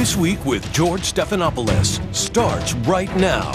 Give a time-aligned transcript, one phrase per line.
[0.00, 3.52] This Week with George Stephanopoulos starts right now.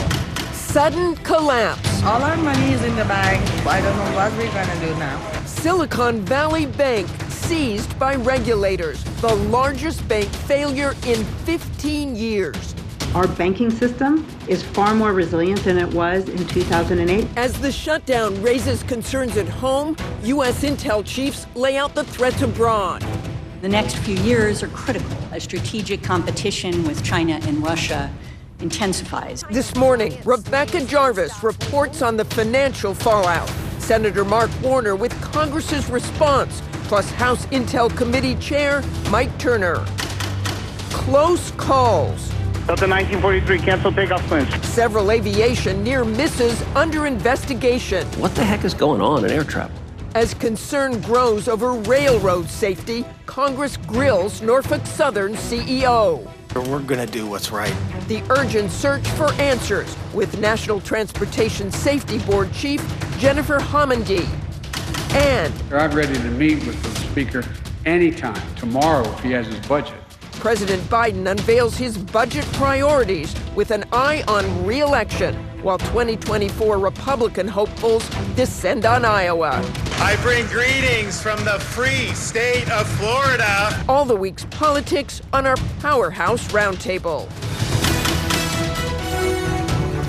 [0.52, 2.04] Sudden collapse.
[2.04, 3.42] All our money is in the bank.
[3.66, 5.44] I don't know what we're going to do now.
[5.46, 9.04] Silicon Valley Bank seized by regulators.
[9.22, 12.76] The largest bank failure in 15 years.
[13.16, 17.28] Our banking system is far more resilient than it was in 2008.
[17.38, 20.64] As the shutdown raises concerns at home, U.S.
[20.64, 23.04] intel chiefs lay out the threats abroad.
[23.62, 28.14] The next few years are critical as strategic competition with China and Russia
[28.60, 29.44] intensifies.
[29.50, 33.50] This morning, Rebecca Jarvis reports on the financial fallout.
[33.80, 39.86] Senator Mark Warner with Congress's response, plus House Intel Committee Chair Mike Turner.
[40.92, 42.30] Close calls.
[42.68, 44.66] Delta 1943, cancel takeoff plans.
[44.68, 48.06] Several aviation near misses under investigation.
[48.20, 49.85] What the heck is going on in air travel?
[50.16, 56.26] As concern grows over railroad safety, Congress grills Norfolk Southern CEO.
[56.56, 57.76] We're going to do what's right.
[58.08, 62.82] The urgent search for answers with National Transportation Safety Board Chief
[63.18, 64.26] Jennifer Homendy.
[65.16, 67.44] And I'm ready to meet with the Speaker
[67.86, 70.00] anytime, tomorrow if he has his budget.
[70.32, 75.36] President Biden unveils his budget priorities with an eye on re-election
[75.66, 79.50] while 2024 Republican hopefuls descend on Iowa.
[79.94, 83.84] I bring greetings from the free state of Florida.
[83.90, 87.28] All the week's politics on our Powerhouse Roundtable.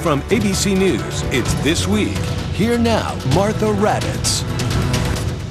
[0.03, 2.19] From ABC News, it's This Week.
[2.53, 4.45] Here now, Martha Raddatz.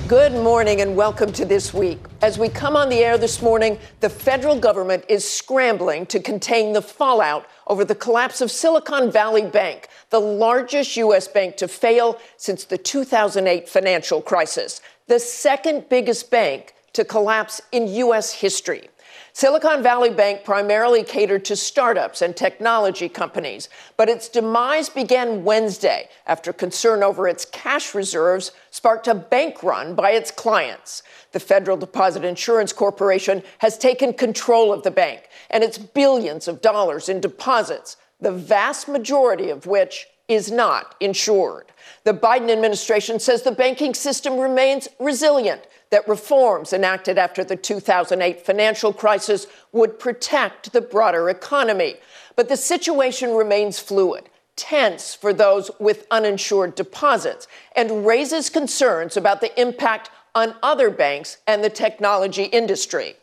[0.08, 1.98] Good morning and welcome to This Week.
[2.26, 6.74] As we come on the air this morning, the federal government is scrambling to contain
[6.74, 11.28] the fallout over the collapse of Silicon Valley Bank, the largest U.S.
[11.28, 17.88] bank to fail since the 2008 financial crisis, the second biggest bank to collapse in
[17.90, 18.34] U.S.
[18.34, 18.90] history.
[19.38, 26.08] Silicon Valley Bank primarily catered to startups and technology companies, but its demise began Wednesday
[26.26, 31.04] after concern over its cash reserves sparked a bank run by its clients.
[31.34, 36.62] The Federal Deposit Insurance Corporation has taken control of the bank and its billions of
[36.62, 41.74] dollars in deposits, the vast majority of which is not insured.
[42.06, 48.46] The Biden administration says the banking system remains resilient that reforms enacted after the 2008
[48.46, 51.96] financial crisis would protect the broader economy.
[52.36, 59.42] But the situation remains fluid, tense for those with uninsured deposits, and raises concerns about
[59.42, 63.16] the impact on other banks and the technology industry.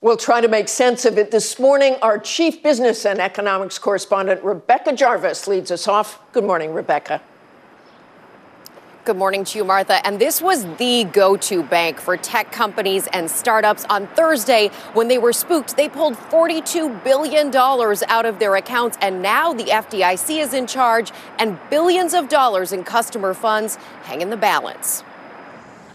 [0.00, 1.96] We'll try to make sense of it this morning.
[2.02, 6.20] Our chief business and economics correspondent, Rebecca Jarvis, leads us off.
[6.32, 7.20] Good morning, Rebecca.
[9.08, 10.06] Good morning to you, Martha.
[10.06, 15.08] And this was the go to bank for tech companies and startups on Thursday when
[15.08, 15.78] they were spooked.
[15.78, 21.10] They pulled $42 billion out of their accounts, and now the FDIC is in charge,
[21.38, 25.02] and billions of dollars in customer funds hang in the balance.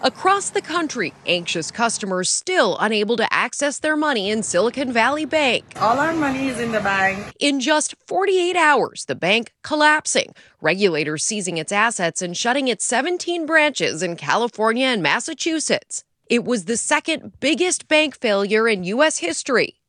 [0.06, 5.64] Across the country, anxious customers still unable to access their money in Silicon Valley Bank.
[5.80, 7.34] All our money is in the bank.
[7.40, 13.46] In just 48 hours, the bank collapsing, regulators seizing its assets and shutting its 17
[13.46, 16.04] branches in California and Massachusetts.
[16.28, 19.20] It was the second biggest bank failure in U.S.
[19.20, 19.80] history.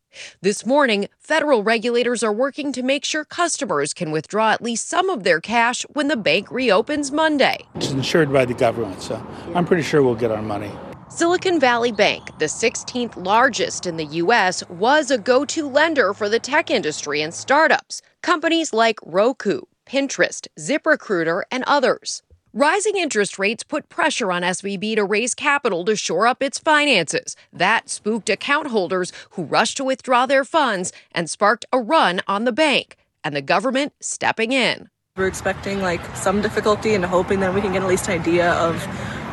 [0.40, 5.08] This morning, federal regulators are working to make sure customers can withdraw at least some
[5.10, 7.66] of their cash when the bank reopens Monday.
[7.74, 9.24] It's insured by the government, so
[9.54, 10.72] I'm pretty sure we'll get our money.
[11.08, 16.28] Silicon Valley Bank, the 16th largest in the U.S., was a go to lender for
[16.28, 22.23] the tech industry and startups, companies like Roku, Pinterest, ZipRecruiter, and others.
[22.56, 27.34] Rising interest rates put pressure on SVB to raise capital to shore up its finances.
[27.52, 32.44] That spooked account holders who rushed to withdraw their funds and sparked a run on
[32.44, 34.88] the bank, and the government stepping in.
[35.16, 38.52] We're expecting like some difficulty and hoping that we can get at least an idea
[38.52, 38.80] of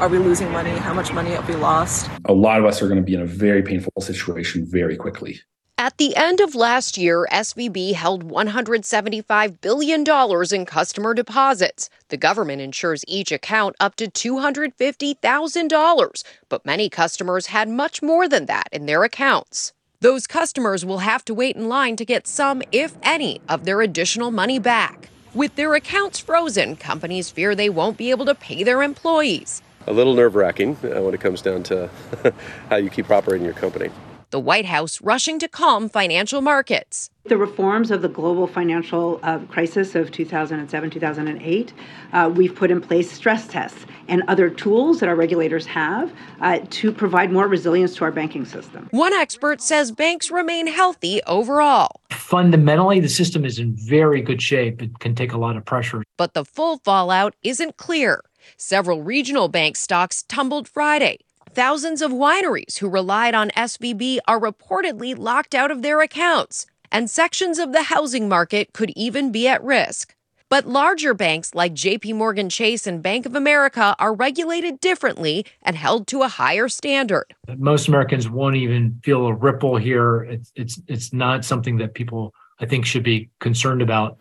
[0.01, 2.09] are we losing money, how much money have we lost.
[2.25, 5.39] A lot of us are going to be in a very painful situation very quickly.
[5.81, 10.05] At the end of last year, SVB held $175 billion
[10.53, 11.89] in customer deposits.
[12.09, 18.45] The government insures each account up to $250,000, but many customers had much more than
[18.45, 19.73] that in their accounts.
[20.01, 23.81] Those customers will have to wait in line to get some, if any, of their
[23.81, 25.09] additional money back.
[25.33, 29.63] With their accounts frozen, companies fear they won't be able to pay their employees.
[29.87, 31.89] A little nerve wracking uh, when it comes down to
[32.69, 33.89] how you keep operating your company.
[34.31, 37.09] The White House rushing to calm financial markets.
[37.25, 41.73] The reforms of the global financial uh, crisis of 2007 2008,
[42.13, 46.11] uh, we've put in place stress tests and other tools that our regulators have
[46.41, 48.87] uh, to provide more resilience to our banking system.
[48.91, 52.01] One expert says banks remain healthy overall.
[52.11, 54.81] Fundamentally, the system is in very good shape.
[54.81, 56.03] It can take a lot of pressure.
[56.17, 58.21] But the full fallout isn't clear.
[58.57, 61.19] Several regional bank stocks tumbled Friday.
[61.53, 67.09] Thousands of wineries who relied on SVB are reportedly locked out of their accounts and
[67.09, 70.15] sections of the housing market could even be at risk.
[70.47, 75.75] But larger banks like JP Morgan Chase and Bank of America are regulated differently and
[75.75, 77.25] held to a higher standard.
[77.57, 80.23] Most Americans won't even feel a ripple here.
[80.23, 84.17] It's it's it's not something that people I think should be concerned about.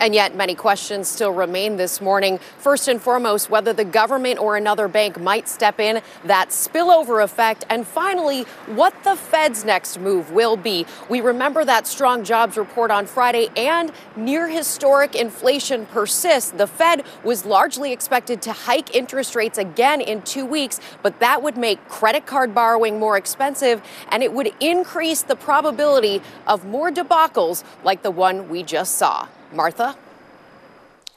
[0.00, 2.38] And yet, many questions still remain this morning.
[2.58, 7.64] First and foremost, whether the government or another bank might step in, that spillover effect,
[7.70, 10.84] and finally, what the Fed's next move will be.
[11.08, 16.50] We remember that strong jobs report on Friday and near historic inflation persists.
[16.50, 21.42] The Fed was largely expected to hike interest rates again in two weeks, but that
[21.42, 26.90] would make credit card borrowing more expensive and it would increase the probability of more
[26.90, 29.28] debacles like the one we just saw.
[29.54, 29.96] Martha?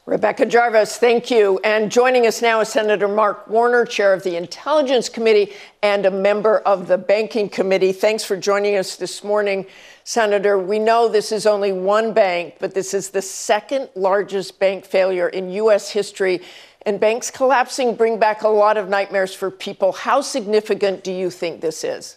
[0.07, 1.60] Rebecca Jarvis, thank you.
[1.66, 5.51] And joining us now is Senator Mark Warner, chair of the Intelligence Committee
[5.84, 7.92] and a member of the Banking Committee.
[7.92, 9.66] Thanks for joining us this morning,
[10.06, 10.57] Senator.
[10.57, 15.28] We know this is only one bank, but this is the second largest bank failure
[15.28, 15.90] in U.S.
[15.90, 16.40] history.
[16.86, 19.92] And banks collapsing bring back a lot of nightmares for people.
[19.92, 22.16] How significant do you think this is?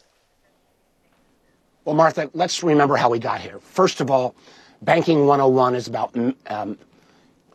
[1.85, 3.59] Well, Martha, let's remember how we got here.
[3.59, 4.37] First of all,
[4.83, 6.17] Banking 101 is about
[6.47, 6.79] um,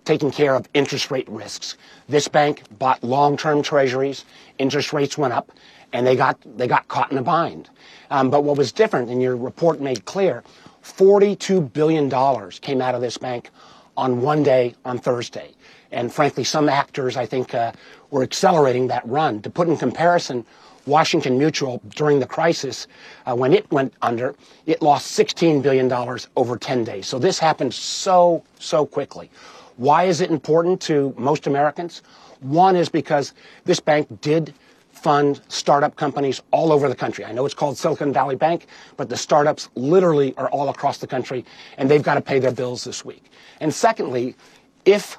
[0.04, 1.76] taking care of interest rate risks.
[2.08, 4.26] This bank bought long-term treasuries.
[4.60, 5.52] Interest rates went up,
[5.92, 7.70] and they got they got caught in a bind.
[8.12, 10.44] Um, but what was different, and your report made clear,
[10.82, 13.50] 42 billion dollars came out of this bank
[13.98, 15.52] on one day on Thursday.
[15.92, 17.72] And frankly, some actors, I think, uh,
[18.12, 19.42] were accelerating that run.
[19.42, 20.46] To put in comparison,
[20.86, 22.88] Washington Mutual, during the crisis,
[23.26, 24.36] uh, when it went under,
[24.66, 25.92] it lost $16 billion
[26.36, 27.08] over 10 days.
[27.08, 29.30] So this happened so, so quickly.
[29.78, 32.02] Why is it important to most Americans?
[32.42, 33.34] One is because
[33.66, 34.54] this bank did
[34.92, 37.26] fund startup companies all over the country.
[37.26, 38.68] I know it's called Silicon Valley Bank,
[38.98, 41.46] but the startups literally are all across the country,
[41.78, 43.26] and they've got to pay their bills this week.
[43.60, 44.36] And secondly,
[44.86, 45.18] if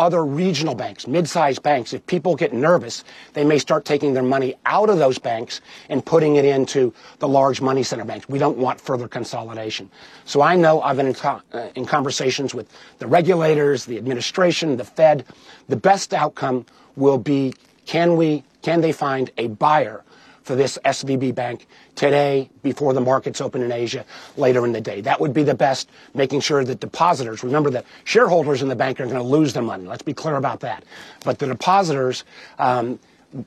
[0.00, 3.04] other regional banks, mid-sized banks, if people get nervous,
[3.34, 5.60] they may start taking their money out of those banks
[5.90, 8.26] and putting it into the large money center banks.
[8.26, 9.90] We don't want further consolidation.
[10.24, 12.66] So I know I've been in, co- uh, in conversations with
[12.98, 15.26] the regulators, the administration, the Fed.
[15.68, 16.64] The best outcome
[16.96, 17.52] will be
[17.84, 20.02] can we can they find a buyer
[20.50, 24.04] for this SVB bank today before the markets open in Asia
[24.36, 25.00] later in the day.
[25.00, 28.98] That would be the best, making sure that depositors, remember that shareholders in the bank
[28.98, 29.86] are going to lose their money.
[29.86, 30.82] Let's be clear about that.
[31.24, 32.24] But the depositors,
[32.58, 32.98] um,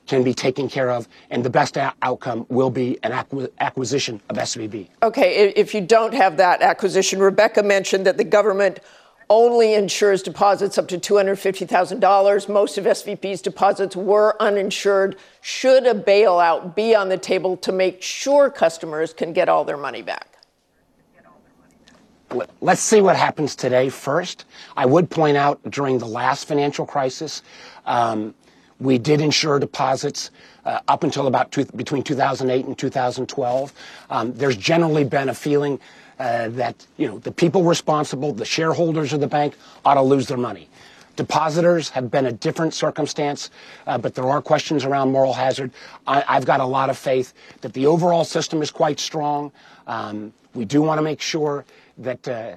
[0.06, 4.36] can be taken care of, and the best outcome will be an acqu- acquisition of
[4.38, 4.88] SVB.
[5.02, 8.80] Okay, if you don't have that acquisition, Rebecca mentioned that the government
[9.30, 12.48] only insures deposits up to $250,000.
[12.48, 15.16] Most of SVB's deposits were uninsured.
[15.40, 19.76] Should a bailout be on the table to make sure customers can get all their
[19.76, 20.28] money back?
[22.60, 24.44] Let's see what happens today first.
[24.76, 27.42] I would point out during the last financial crisis,
[27.86, 28.34] um,
[28.80, 30.30] we did insure deposits
[30.64, 33.72] uh, up until about two, between 2008 and 2012.
[34.10, 35.78] Um, there's generally been a feeling
[36.18, 40.26] uh, that you know the people responsible, the shareholders of the bank, ought to lose
[40.26, 40.68] their money.
[41.16, 43.50] Depositors have been a different circumstance,
[43.86, 45.70] uh, but there are questions around moral hazard.
[46.06, 49.52] I, have got a lot of faith that the overall system is quite strong.
[49.86, 51.64] Um, we do want to make sure
[51.98, 52.56] that uh,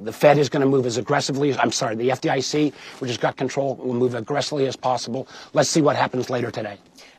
[0.00, 3.18] the Fed is going to move as aggressively as, I'm sorry, the FDIC, which has
[3.18, 5.28] got control, will move aggressively as possible.
[5.52, 6.78] Let's see what happens later today.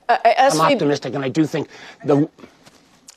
[0.10, 1.68] Uh, I'm optimistic, and I do think
[2.04, 2.30] the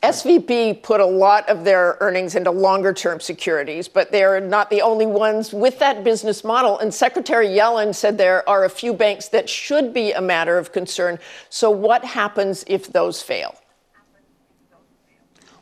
[0.03, 4.81] SVB put a lot of their earnings into longer term securities, but they're not the
[4.81, 6.79] only ones with that business model.
[6.79, 10.73] And Secretary Yellen said there are a few banks that should be a matter of
[10.73, 11.19] concern.
[11.51, 13.57] So, what happens if those fail?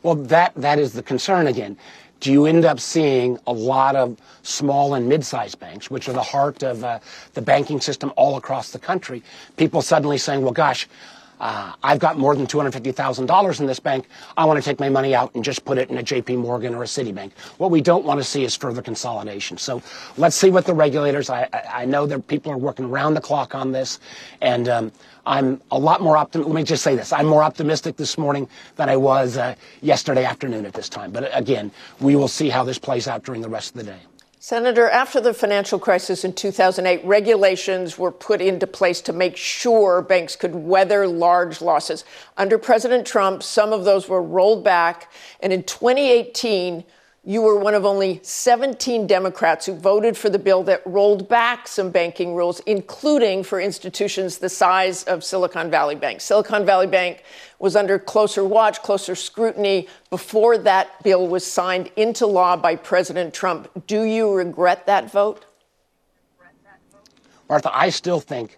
[0.03, 1.75] Well, that, that is the concern again.
[2.19, 6.13] Do you end up seeing a lot of small and mid sized banks, which are
[6.13, 6.99] the heart of uh,
[7.33, 9.23] the banking system all across the country?
[9.55, 10.87] People suddenly saying, well, gosh,
[11.39, 14.07] uh, I've got more than $250,000 in this bank.
[14.35, 16.73] I want to take my money out and just put it in a JP Morgan
[16.73, 17.31] or a Citibank.
[17.57, 19.57] What we don't want to see is further consolidation.
[19.57, 19.81] So
[20.17, 23.55] let's see what the regulators, I, I know that people are working around the clock
[23.55, 23.99] on this.
[24.41, 24.91] And um,
[25.25, 26.53] I'm a lot more optimistic.
[26.53, 27.11] Let me just say this.
[27.13, 31.11] I'm more optimistic this morning than I was uh, yesterday afternoon at this time.
[31.11, 33.99] But again, we will see how this plays out during the rest of the day.
[34.47, 40.01] Senator, after the financial crisis in 2008, regulations were put into place to make sure
[40.01, 42.05] banks could weather large losses.
[42.37, 45.11] Under President Trump, some of those were rolled back.
[45.41, 46.85] And in 2018,
[47.25, 51.67] you were one of only 17 Democrats who voted for the bill that rolled back
[51.67, 56.21] some banking rules, including for institutions the size of Silicon Valley Bank.
[56.21, 57.25] Silicon Valley Bank
[57.59, 63.33] was under closer watch, closer scrutiny before that bill was signed into law by President
[63.33, 63.69] Trump.
[63.87, 65.45] Do you regret that vote?
[67.49, 68.57] Martha, I still think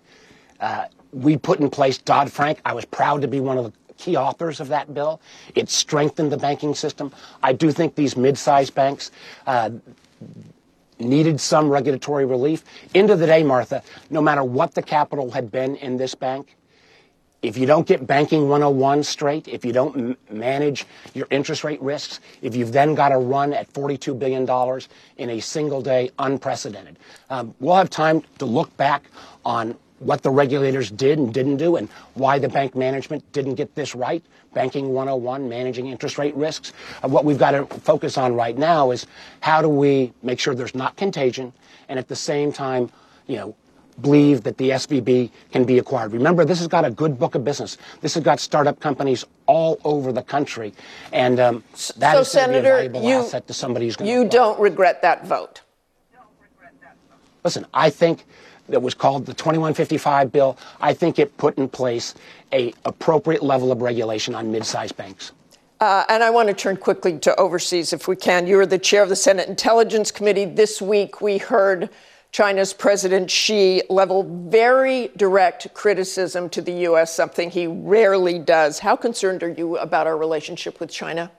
[0.59, 2.59] uh, we put in place Dodd Frank.
[2.65, 5.21] I was proud to be one of the key authors of that bill.
[5.55, 7.11] It strengthened the banking system.
[7.43, 9.11] I do think these mid-sized banks
[9.45, 9.71] uh,
[10.99, 12.63] needed some regulatory relief.
[12.95, 16.55] End of the day, Martha, no matter what the capital had been in this bank,
[17.41, 21.81] if you don't get banking 101 straight, if you don't m- manage your interest rate
[21.81, 24.47] risks, if you've then got to run at $42 billion
[25.17, 26.97] in a single day, unprecedented.
[27.29, 29.03] Um, we'll have time to look back
[29.45, 33.75] on what the regulators did and didn't do and why the bank management didn't get
[33.75, 34.23] this right.
[34.53, 36.73] Banking 101, managing interest rate risks.
[37.03, 39.05] Uh, what we've got to focus on right now is
[39.41, 41.53] how do we make sure there's not contagion
[41.87, 42.89] and at the same time,
[43.27, 43.55] you know,
[44.01, 46.13] believe that the SVB can be acquired.
[46.13, 47.77] Remember, this has got a good book of business.
[48.01, 50.73] This has got startup companies all over the country,
[51.11, 51.63] and um,
[51.97, 55.01] that so, is Senator, a valuable you, asset to somebody who's going You don't regret
[55.01, 55.61] that vote.
[57.43, 58.25] Listen, I think
[58.67, 60.57] that was called the 2155 bill.
[60.81, 62.15] I think it put in place
[62.51, 65.31] a appropriate level of regulation on mid-sized banks.
[65.79, 68.47] Uh, and I want to turn quickly to overseas, if we can.
[68.47, 70.43] You are the chair of the Senate Intelligence Committee.
[70.43, 71.89] This week, we heard
[72.31, 78.79] China's President Xi level very direct criticism to the U.S., something he rarely does.
[78.79, 81.31] How concerned are you about our relationship with China?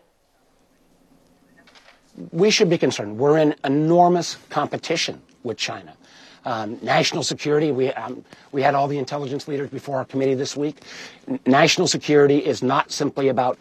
[2.33, 3.19] We should be concerned.
[3.19, 5.95] We're in enormous competition with China.
[6.45, 10.57] Um, national security, we, um, we had all the intelligence leaders before our committee this
[10.57, 10.81] week.
[11.29, 13.59] N- national security is not simply about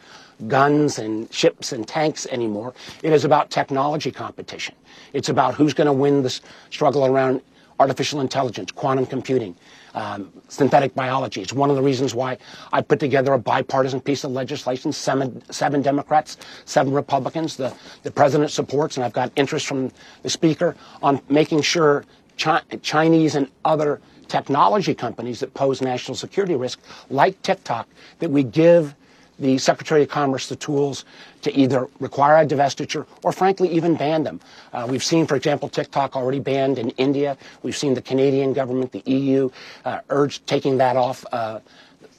[0.47, 2.73] guns and ships and tanks anymore.
[3.03, 4.75] It is about technology competition.
[5.13, 7.41] It's about who's going to win this struggle around
[7.79, 9.55] artificial intelligence, quantum computing,
[9.95, 11.41] um, synthetic biology.
[11.41, 12.37] It's one of the reasons why
[12.73, 17.55] I put together a bipartisan piece of legislation, seven, seven Democrats, seven Republicans.
[17.55, 19.91] The, the president supports, and I've got interest from
[20.23, 22.05] the speaker on making sure
[22.37, 26.79] Chi- Chinese and other technology companies that pose national security risk,
[27.09, 27.87] like TikTok,
[28.19, 28.95] that we give
[29.39, 31.05] the Secretary of Commerce the tools
[31.41, 34.39] to either require a divestiture or, frankly, even ban them.
[34.73, 37.37] Uh, we've seen, for example, TikTok already banned in India.
[37.63, 39.49] We've seen the Canadian government, the EU,
[39.85, 41.25] uh, urge taking that off.
[41.31, 41.59] Uh,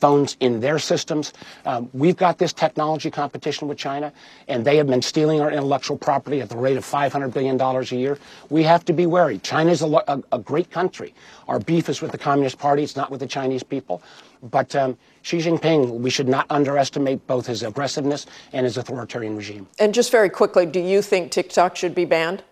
[0.00, 1.32] phones in their systems.
[1.66, 4.12] Um, we've got this technology competition with China,
[4.48, 7.82] and they have been stealing our intellectual property at the rate of $500 billion a
[7.94, 8.18] year.
[8.48, 9.38] We have to be wary.
[9.38, 11.14] China is a, a, a great country.
[11.48, 14.02] Our beef is with the Communist Party, it's not with the Chinese people.
[14.42, 19.68] But um, Xi Jinping, we should not underestimate both his aggressiveness and his authoritarian regime.
[19.78, 22.42] And just very quickly, do you think TikTok should be banned?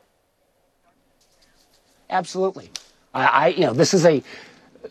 [2.10, 2.70] Absolutely.
[3.14, 4.22] I, I you know, this is a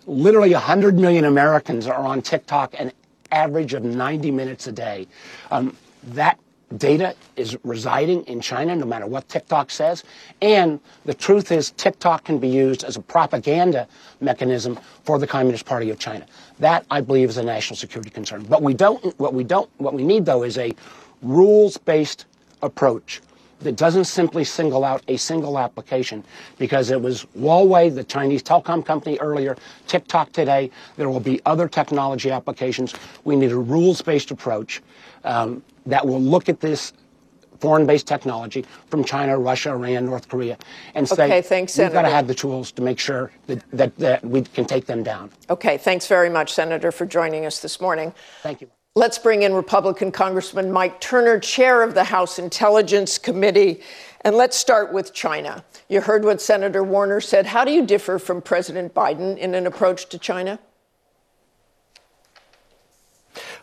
[0.06, 2.91] literally 100 million Americans are on TikTok an
[3.32, 5.08] average of 90 minutes a day.
[5.51, 6.39] Um, that
[6.77, 10.03] data is residing in China, no matter what TikTok says.
[10.41, 13.88] And the truth is, TikTok can be used as a propaganda
[14.20, 16.25] mechanism for the Communist Party of China.
[16.60, 18.44] That, I believe, is a national security concern.
[18.44, 20.74] But we don't, what we don't, what we need, though, is a
[21.22, 22.25] rules-based
[22.62, 23.22] approach
[23.59, 26.23] that doesn't simply single out a single application
[26.57, 30.69] because it was Huawei, the Chinese telecom company earlier, TikTok today.
[30.95, 32.93] There will be other technology applications.
[33.23, 34.81] We need a rules-based approach
[35.23, 36.93] um, that will look at this
[37.59, 40.57] foreign-based technology from China, Russia, Iran, North Korea,
[40.93, 41.93] and say okay, thanks, we've Senator.
[41.93, 45.01] got to have the tools to make sure that, that, that we can take them
[45.01, 45.31] down.
[45.49, 48.13] Okay, thanks very much, Senator, for joining us this morning.
[48.43, 48.69] Thank you.
[48.97, 53.81] Let's bring in Republican Congressman Mike Turner, chair of the House Intelligence Committee.
[54.21, 55.63] And let's start with China.
[55.87, 57.45] You heard what Senator Warner said.
[57.45, 60.57] How do you differ from President Biden in an approach to China?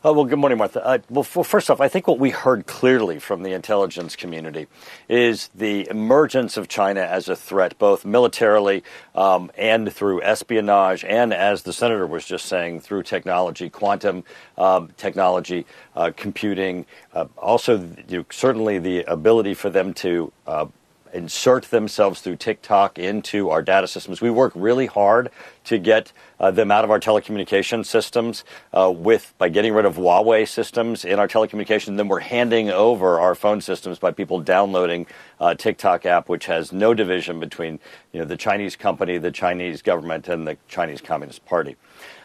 [0.07, 0.85] Uh, well, good morning, Martha.
[0.85, 4.67] Uh, well, first off, I think what we heard clearly from the intelligence community
[5.09, 8.85] is the emergence of China as a threat, both militarily
[9.15, 14.25] um, and through espionage, and as the senator was just saying, through technology, quantum
[14.59, 15.65] um, technology,
[15.97, 16.85] uh, computing.
[17.15, 20.67] Uh, also, you know, certainly the ability for them to uh,
[21.15, 24.21] insert themselves through TikTok into our data systems.
[24.21, 25.31] We work really hard
[25.65, 29.97] to get uh, them out of our telecommunication systems uh, with by getting rid of
[29.97, 31.97] Huawei systems in our telecommunications.
[31.97, 35.07] Then we're handing over our phone systems by people downloading
[35.41, 37.79] uh, TikTok app, which has no division between
[38.13, 41.77] you know the Chinese company, the Chinese government, and the Chinese Communist Party.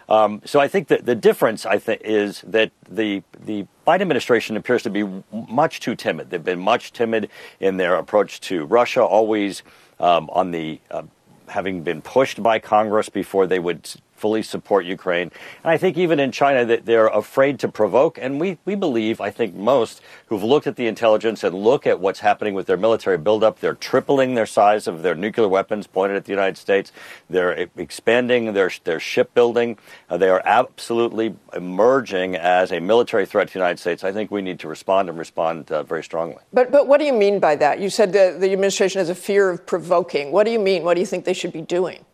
[0.09, 4.57] Um, so I think that the difference, I think, is that the the Biden administration
[4.57, 6.31] appears to be much too timid.
[6.31, 9.61] They've been much timid in their approach to Russia, always
[9.99, 11.03] um, on the uh,
[11.47, 13.89] having been pushed by Congress before they would
[14.19, 15.31] fully support Ukraine.
[15.63, 18.17] And I think even in China that they're afraid to provoke.
[18.17, 21.99] And we, we believe, I think most who've looked at the intelligence and look at
[21.99, 26.17] what's happening with their military buildup, they're tripling their size of their nuclear weapons pointed
[26.17, 26.91] at the United States.
[27.29, 29.77] They're expanding their, their shipbuilding.
[30.09, 34.03] Uh, they are absolutely emerging as a military threat to the United States.
[34.03, 36.41] I think we need to respond and respond uh, very strongly.
[36.51, 37.79] But, but what do you mean by that?
[37.79, 40.31] You said the, the administration has a fear of provoking.
[40.31, 40.83] What do you mean?
[40.83, 42.05] What do you think they should be doing?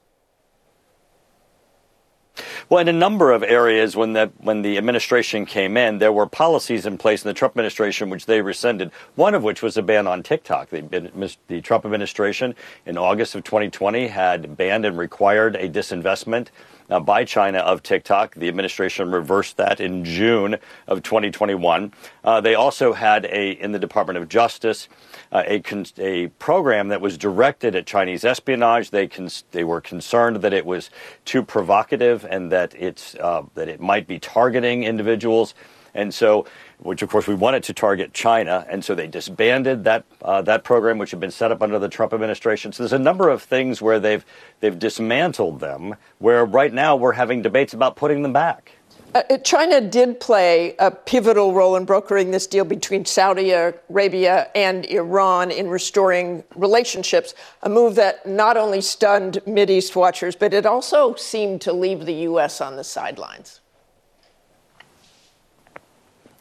[2.67, 6.25] Well, in a number of areas, when the when the administration came in, there were
[6.25, 8.91] policies in place in the Trump administration which they rescinded.
[9.15, 10.69] One of which was a ban on TikTok.
[10.69, 12.55] The, the Trump administration
[12.87, 16.47] in August of 2020 had banned and required a disinvestment
[16.89, 18.35] uh, by China of TikTok.
[18.35, 21.93] The administration reversed that in June of 2021.
[22.23, 24.87] Uh, they also had a in the Department of Justice
[25.31, 25.61] uh, a
[25.97, 28.91] a program that was directed at Chinese espionage.
[28.91, 29.09] They
[29.51, 30.89] they were concerned that it was
[31.25, 35.53] too provocative and that it's uh, that it might be targeting individuals.
[35.93, 36.45] And so,
[36.79, 40.63] which of course we wanted to target China, and so they disbanded that uh, that
[40.63, 42.71] program, which had been set up under the Trump administration.
[42.71, 44.25] So there's a number of things where they've
[44.59, 45.95] they've dismantled them.
[46.19, 48.71] Where right now we're having debates about putting them back.
[49.15, 54.49] Uh, uh, China did play a pivotal role in brokering this deal between Saudi Arabia
[54.53, 60.65] and Iran in restoring relationships, a move that not only stunned Mideast watchers, but it
[60.65, 62.59] also seemed to leave the U.S.
[62.59, 63.61] on the sidelines.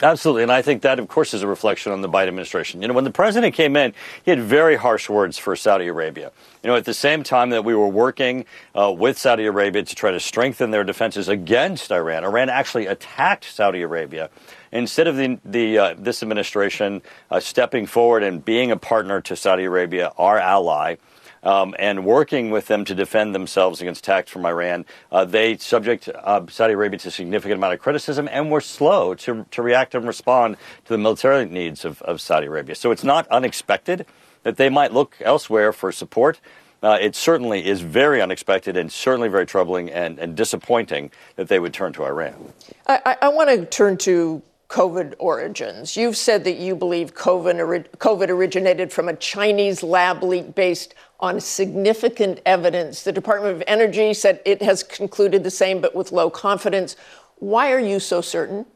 [0.02, 0.42] Absolutely.
[0.42, 2.82] And I think that, of course, is a reflection on the Biden administration.
[2.82, 6.32] You know, when the president came in, he had very harsh words for Saudi Arabia.
[6.62, 9.94] You know, at the same time that we were working uh, with Saudi Arabia to
[9.94, 14.30] try to strengthen their defenses against Iran, Iran actually attacked Saudi Arabia.
[14.72, 19.36] Instead of the, the uh, this administration uh, stepping forward and being a partner to
[19.36, 20.96] Saudi Arabia, our ally,
[21.44, 24.84] um, and working with them to defend themselves against attacks from Iran.
[25.12, 29.14] Uh, they subject uh, Saudi Arabia to a significant amount of criticism and were slow
[29.14, 32.74] to, to react and respond to the military needs of, of Saudi Arabia.
[32.74, 34.06] So it's not unexpected
[34.42, 36.40] that they might look elsewhere for support.
[36.82, 41.58] Uh, it certainly is very unexpected and certainly very troubling and, and disappointing that they
[41.58, 42.52] would turn to Iran.
[42.86, 45.96] I, I want to turn to COVID origins.
[45.96, 52.40] You've said that you believe COVID, originated from a Chinese lab leak based on significant
[52.46, 53.02] evidence.
[53.02, 56.96] The Department of Energy said it has concluded the same, but with low confidence.
[57.36, 58.66] Why are you so certain?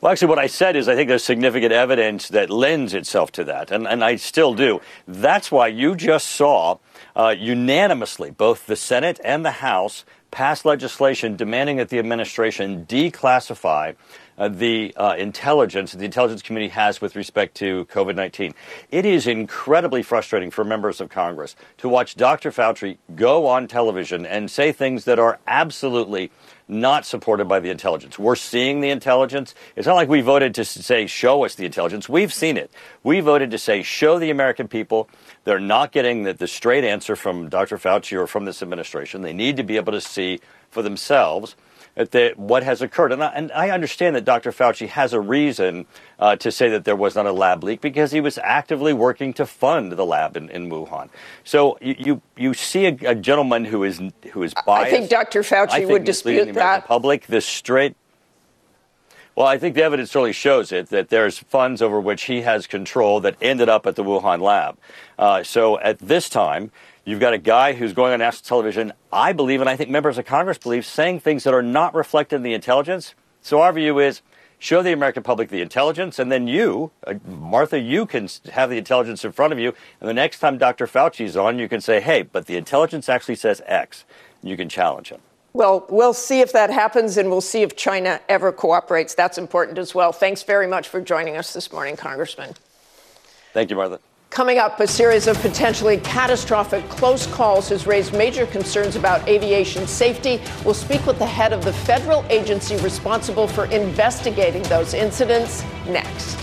[0.00, 3.44] Well, actually, what I said is I think there's significant evidence that lends itself to
[3.44, 4.80] that, and, and I still do.
[5.08, 6.78] That's why you just saw
[7.16, 13.94] uh, unanimously both the Senate and the House pass legislation demanding that the administration declassify
[14.38, 18.54] uh, the uh, intelligence the intelligence community has with respect to COVID 19.
[18.90, 22.50] It is incredibly frustrating for members of Congress to watch Dr.
[22.50, 26.32] Fauci go on television and say things that are absolutely
[26.68, 28.18] not supported by the intelligence.
[28.18, 29.54] We're seeing the intelligence.
[29.76, 32.08] It's not like we voted to say, show us the intelligence.
[32.08, 32.70] We've seen it.
[33.02, 35.08] We voted to say, show the American people
[35.44, 37.76] they're not getting the, the straight answer from Dr.
[37.76, 39.22] Fauci or from this administration.
[39.22, 41.56] They need to be able to see for themselves
[41.94, 43.12] that what has occurred.
[43.12, 44.50] And I, and I, understand that Dr.
[44.50, 45.86] Fauci has a reason
[46.18, 49.34] uh, to say that there was not a lab leak because he was actively working
[49.34, 51.10] to fund the lab in, in Wuhan.
[51.44, 54.00] So you, you, you see a, a, gentleman who is
[54.32, 54.86] who is biased.
[54.86, 55.42] I think Dr.
[55.42, 56.86] Fauci think would dispute the that.
[56.86, 57.94] Public, this straight.
[59.34, 62.66] Well, I think the evidence certainly shows it that there's funds over which he has
[62.66, 64.76] control that ended up at the Wuhan lab.
[65.18, 66.70] Uh, so at this time,
[67.04, 70.18] You've got a guy who's going on national television, I believe, and I think members
[70.18, 73.14] of Congress believe, saying things that are not reflected in the intelligence.
[73.40, 74.22] So our view is
[74.60, 78.78] show the American public the intelligence, and then you, uh, Martha, you can have the
[78.78, 79.74] intelligence in front of you.
[80.00, 80.86] And the next time Dr.
[80.86, 84.04] Fauci's on, you can say, hey, but the intelligence actually says X.
[84.40, 85.20] And You can challenge him.
[85.54, 89.14] Well, we'll see if that happens, and we'll see if China ever cooperates.
[89.14, 90.12] That's important as well.
[90.12, 92.54] Thanks very much for joining us this morning, Congressman.
[93.52, 93.98] Thank you, Martha.
[94.32, 99.86] Coming up, a series of potentially catastrophic close calls has raised major concerns about aviation
[99.86, 100.40] safety.
[100.64, 106.38] We'll speak with the head of the federal agency responsible for investigating those incidents next.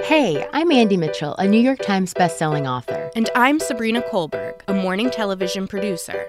[0.00, 3.12] Hey, I'm Andy Mitchell, a New York Times bestselling author.
[3.14, 6.28] And I'm Sabrina Kohlberg, a morning television producer.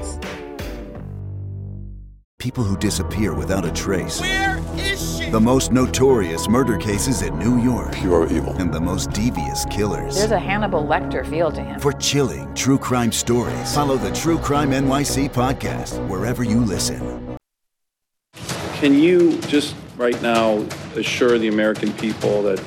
[2.41, 4.19] People who disappear without a trace.
[4.19, 5.29] Where is she?
[5.29, 7.93] The most notorious murder cases in New York.
[7.93, 8.53] Pure evil.
[8.53, 10.15] And the most devious killers.
[10.15, 11.79] There's a Hannibal Lecter feel to him.
[11.79, 17.37] For chilling true crime stories, follow the True Crime NYC podcast wherever you listen.
[18.77, 22.59] Can you just right now assure the American people that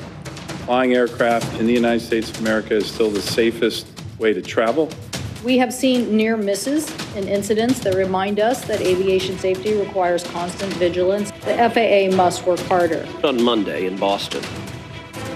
[0.63, 3.87] flying aircraft in the United States of America is still the safest
[4.19, 4.89] way to travel?
[5.45, 10.73] We have seen near misses and incidents that remind us that aviation safety requires constant
[10.73, 11.29] vigilance.
[11.29, 13.07] The FAA must work harder.
[13.23, 14.43] On Monday in Boston,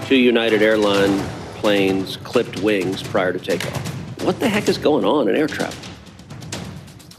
[0.06, 1.16] two United Airline
[1.54, 3.86] planes clipped wings prior to takeoff.
[4.24, 5.89] What the heck is going on in air travel?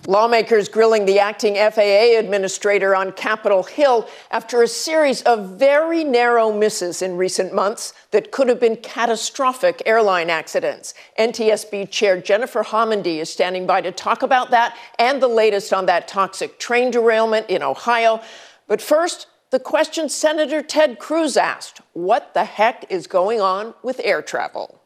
[0.08, 6.52] Lawmakers grilling the acting FAA administrator on Capitol Hill after a series of very narrow
[6.52, 10.96] misses in recent months that could have been catastrophic airline accidents.
[11.20, 15.86] NTSB Chair Jennifer Homendy is standing by to talk about that and the latest on
[15.86, 18.22] that toxic train derailment in Ohio.
[18.68, 24.02] But first, the question Senator Ted Cruz asked What the heck is going on with
[24.04, 24.81] air travel?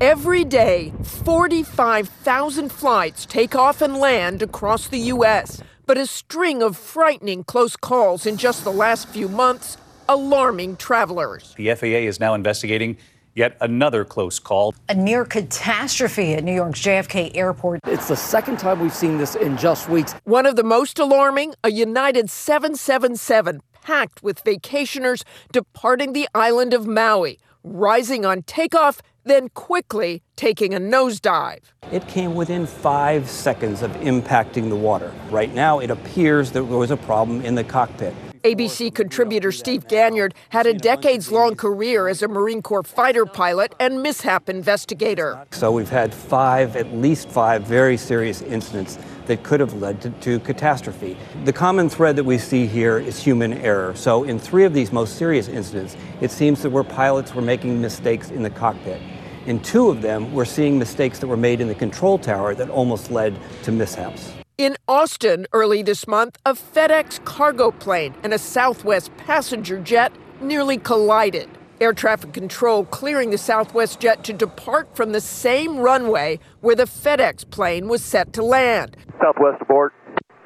[0.00, 5.62] Every day, 45,000 flights take off and land across the U.S.
[5.86, 9.76] But a string of frightening close calls in just the last few months,
[10.08, 11.54] alarming travelers.
[11.56, 12.96] The FAA is now investigating
[13.36, 14.74] yet another close call.
[14.88, 17.78] A near catastrophe at New York's JFK airport.
[17.86, 20.12] It's the second time we've seen this in just weeks.
[20.24, 26.84] One of the most alarming, a United 777 packed with vacationers departing the island of
[26.84, 31.60] Maui, rising on takeoff then quickly taking a nosedive.
[31.90, 35.12] It came within five seconds of impacting the water.
[35.30, 38.14] Right now, it appears there was a problem in the cockpit.
[38.42, 43.74] ABC contributor Steve Ganyard had a decades long career as a Marine Corps fighter pilot
[43.80, 45.42] and mishap investigator.
[45.50, 50.10] So we've had five, at least five, very serious incidents that could have led to,
[50.10, 51.16] to, catastrophe.
[51.44, 53.94] The common thread that we see here is human error.
[53.94, 57.80] So in three of these most serious incidents, it seems that where pilots were making
[57.80, 59.00] mistakes in the cockpit.
[59.46, 62.70] In two of them, we're seeing mistakes that were made in the control tower that
[62.70, 64.32] almost led to mishaps.
[64.56, 70.78] In Austin early this month, a FedEx cargo plane and a Southwest passenger jet nearly
[70.78, 71.48] collided.
[71.80, 76.84] Air traffic control clearing the Southwest jet to depart from the same runway where the
[76.84, 78.96] FedEx plane was set to land.
[79.20, 79.92] Southwest abort.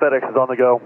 [0.01, 0.81] FedEx is on the go.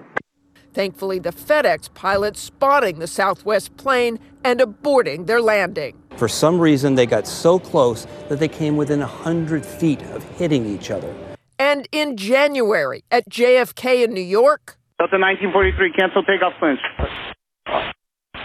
[0.72, 6.02] Thankfully, the FedEx pilot spotting the Southwest plane and aborting their landing.
[6.16, 10.66] For some reason, they got so close that they came within 100 feet of hitting
[10.66, 11.14] each other.
[11.58, 16.78] And in January at JFK in New York, Delta 1943, cancel takeoff plans.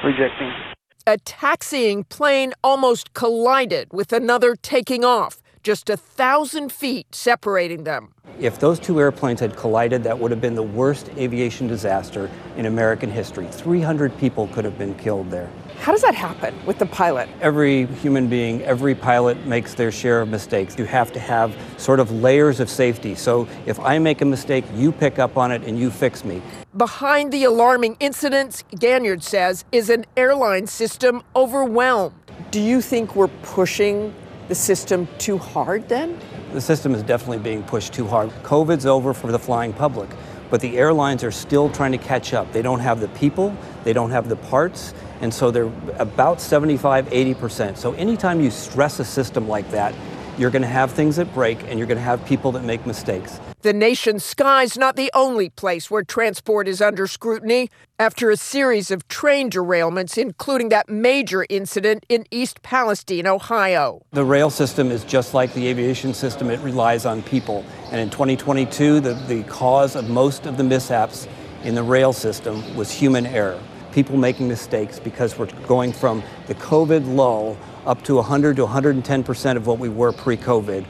[0.03, 0.76] Rejecting.
[1.09, 8.13] A taxiing plane almost collided with another taking off, just a thousand feet separating them.
[8.41, 12.65] If those two airplanes had collided, that would have been the worst aviation disaster in
[12.65, 13.47] American history.
[13.49, 15.49] 300 people could have been killed there.
[15.87, 17.29] How does that happen with the pilot?
[17.39, 20.77] Every human being, every pilot makes their share of mistakes.
[20.77, 23.15] You have to have sort of layers of safety.
[23.15, 26.41] So if I make a mistake, you pick up on it and you fix me.
[26.75, 32.13] Behind the alarming incidents, Ganyard says, is an airline system overwhelmed.
[32.51, 34.13] Do you think we're pushing
[34.49, 36.19] the system too hard then?
[36.51, 38.31] The system is definitely being pushed too hard.
[38.43, 40.09] COVID's over for the flying public,
[40.49, 42.51] but the airlines are still trying to catch up.
[42.51, 47.07] They don't have the people, they don't have the parts, and so they're about 75,
[47.07, 47.77] 80%.
[47.77, 49.93] So anytime you stress a system like that,
[50.37, 52.85] you're going to have things that break and you're going to have people that make
[52.85, 53.39] mistakes.
[53.61, 58.91] The nation's skies not the only place where transport is under scrutiny after a series
[58.91, 64.03] of train derailments, including that major incident in East Palestine, Ohio.
[64.11, 67.65] The rail system is just like the aviation system, it relies on people.
[67.91, 71.27] And in 2022, the, the cause of most of the mishaps
[71.63, 73.59] in the rail system was human error.
[73.97, 77.57] People making mistakes because we're going from the COVID lull
[77.87, 80.85] up to 100 to 110% of what we were pre COVID.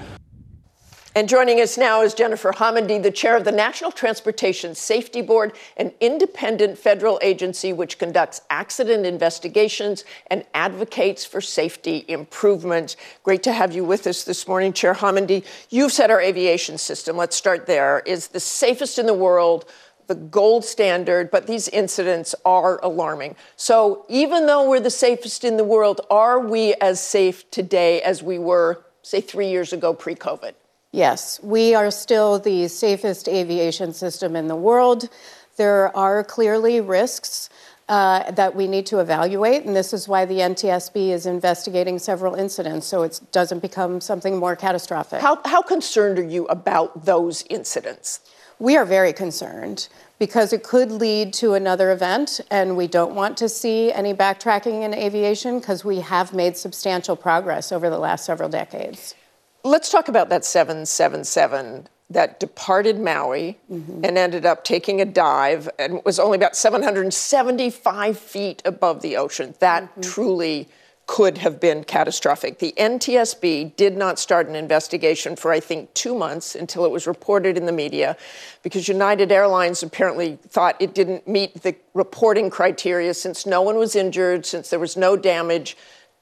[1.15, 5.53] And joining us now is Jennifer Homendy, the chair of the National Transportation Safety Board,
[5.77, 12.97] an independent federal agency which conducts accident investigations and advocates for safety improvements.
[13.23, 15.45] Great to have you with us this morning, Chair Homendy.
[15.69, 19.65] You've said our aviation system, let's start there, is the safest in the world,
[20.07, 23.35] the gold standard, but these incidents are alarming.
[23.55, 28.23] So even though we're the safest in the world, are we as safe today as
[28.23, 30.53] we were, say, three years ago pre COVID?
[30.91, 35.09] Yes, we are still the safest aviation system in the world.
[35.57, 37.49] There are clearly risks
[37.89, 42.35] uh, that we need to evaluate, and this is why the NTSB is investigating several
[42.35, 45.21] incidents so it doesn't become something more catastrophic.
[45.21, 48.21] How, how concerned are you about those incidents?
[48.59, 49.87] We are very concerned
[50.19, 54.83] because it could lead to another event, and we don't want to see any backtracking
[54.83, 59.13] in aviation because we have made substantial progress over the last several decades.
[59.63, 64.03] Let's talk about that 777 that departed Maui mm-hmm.
[64.03, 69.55] and ended up taking a dive and was only about 775 feet above the ocean.
[69.59, 70.01] That mm-hmm.
[70.01, 70.69] truly
[71.07, 72.59] could have been catastrophic.
[72.59, 77.07] The NTSB did not start an investigation for, I think, two months until it was
[77.07, 78.17] reported in the media
[78.61, 83.95] because United Airlines apparently thought it didn't meet the reporting criteria since no one was
[83.95, 85.77] injured, since there was no damage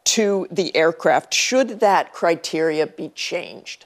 [0.06, 1.34] to the aircraft.
[1.34, 3.86] Should that criteria be changed?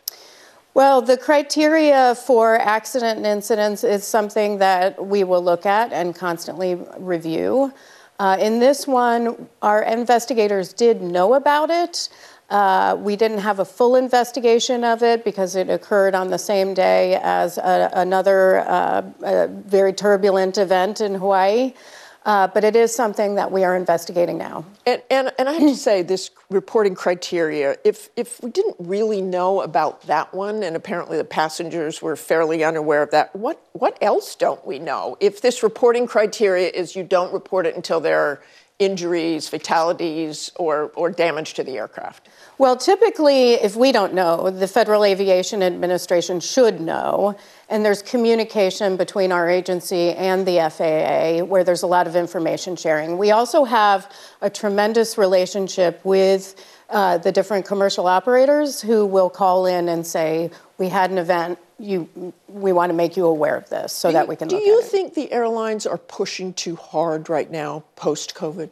[0.74, 6.14] Well, the criteria for accident and incidents is something that we will look at and
[6.14, 7.74] constantly review.
[8.20, 12.10] Uh, in this one, our investigators did know about it.
[12.50, 16.74] Uh, we didn't have a full investigation of it because it occurred on the same
[16.74, 21.74] day as a, another uh, very turbulent event in Hawaii.
[22.30, 24.64] Uh, but it is something that we are investigating now.
[24.86, 29.20] And, and, and I have to say, this reporting criteria, if, if we didn't really
[29.20, 33.98] know about that one, and apparently the passengers were fairly unaware of that, what, what
[34.00, 35.18] else don't we know?
[35.20, 38.44] If this reporting criteria is you don't report it until there are
[38.80, 42.30] injuries, fatalities, or, or damage to the aircraft?
[42.58, 47.38] Well, typically, if we don't know, the Federal Aviation Administration should know.
[47.70, 52.76] And there's communication between our agency and the FAA where there's a lot of information
[52.76, 53.18] sharing.
[53.18, 54.12] We also have
[54.42, 56.56] a tremendous relationship with
[56.90, 61.60] uh, the different commercial operators who will call in and say, We had an event.
[61.78, 64.48] You, we want to make you aware of this so do that we can.
[64.48, 68.72] Look at Do you think the airlines are pushing too hard right now, post COVID?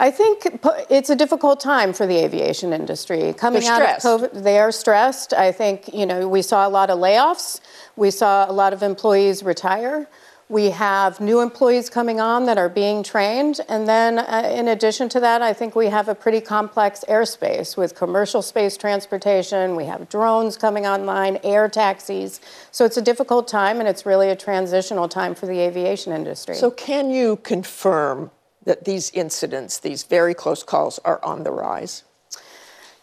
[0.00, 0.46] I think
[0.88, 3.32] it's a difficult time for the aviation industry.
[3.32, 5.32] Coming out of COVID, they are stressed.
[5.32, 7.60] I think, you know, we saw a lot of layoffs.
[7.96, 10.08] We saw a lot of employees retire.
[10.50, 13.60] We have new employees coming on that are being trained.
[13.68, 17.76] And then, uh, in addition to that, I think we have a pretty complex airspace
[17.76, 19.76] with commercial space transportation.
[19.76, 22.40] We have drones coming online, air taxis.
[22.70, 26.54] So it's a difficult time, and it's really a transitional time for the aviation industry.
[26.54, 28.30] So, can you confirm
[28.64, 32.04] that these incidents, these very close calls, are on the rise?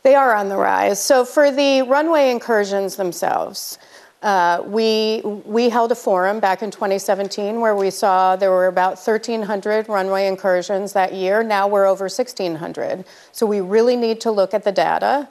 [0.02, 1.00] They are on the rise.
[1.00, 3.78] So, for the runway incursions themselves,
[4.22, 8.98] uh, we, we held a forum back in 2017 where we saw there were about
[8.98, 11.44] 1,300 runway incursions that year.
[11.44, 13.06] Now we're over 1,600.
[13.32, 15.28] So we really need to look at the data.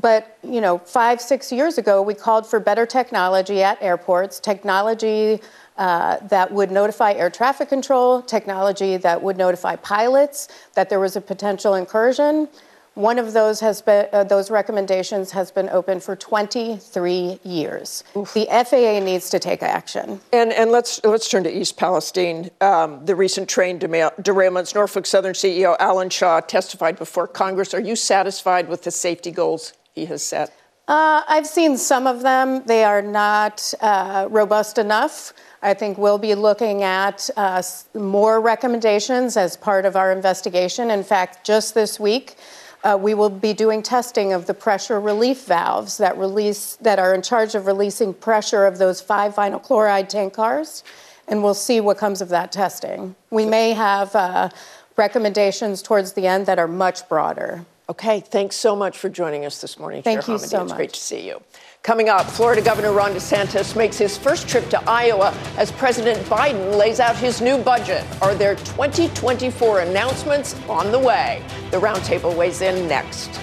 [0.00, 5.40] But, you know, five, six years ago, we called for better technology at airports, technology
[5.76, 11.16] uh, that would notify air traffic control, technology that would notify pilots that there was
[11.16, 12.48] a potential incursion.
[12.94, 18.04] One of those has been uh, those recommendations has been open for 23 years.
[18.16, 18.32] Oof.
[18.34, 20.20] The FAA needs to take action.
[20.32, 22.50] And and let's let's turn to East Palestine.
[22.60, 24.74] Um, the recent train derailments.
[24.74, 27.74] Norfolk Southern CEO Alan Shaw testified before Congress.
[27.74, 30.52] Are you satisfied with the safety goals he has set?
[30.86, 32.62] Uh, I've seen some of them.
[32.66, 35.32] They are not uh, robust enough.
[35.62, 37.62] I think we'll be looking at uh,
[37.94, 40.90] more recommendations as part of our investigation.
[40.90, 42.36] In fact, just this week,
[42.84, 47.14] uh, we will be doing testing of the pressure relief valves that release that are
[47.14, 50.84] in charge of releasing pressure of those five vinyl chloride tank cars,
[51.26, 53.16] and we'll see what comes of that testing.
[53.30, 54.50] We may have uh,
[54.96, 57.64] recommendations towards the end that are much broader.
[57.88, 60.02] Okay, thanks so much for joining us this morning.
[60.02, 60.48] Thank Chair you Homendy.
[60.48, 60.76] so It's much.
[60.76, 61.42] great to see you.
[61.84, 66.78] Coming up, Florida Governor Ron DeSantis makes his first trip to Iowa as President Biden
[66.78, 68.02] lays out his new budget.
[68.22, 71.42] Are there 2024 announcements on the way?
[71.72, 73.38] The roundtable weighs in next.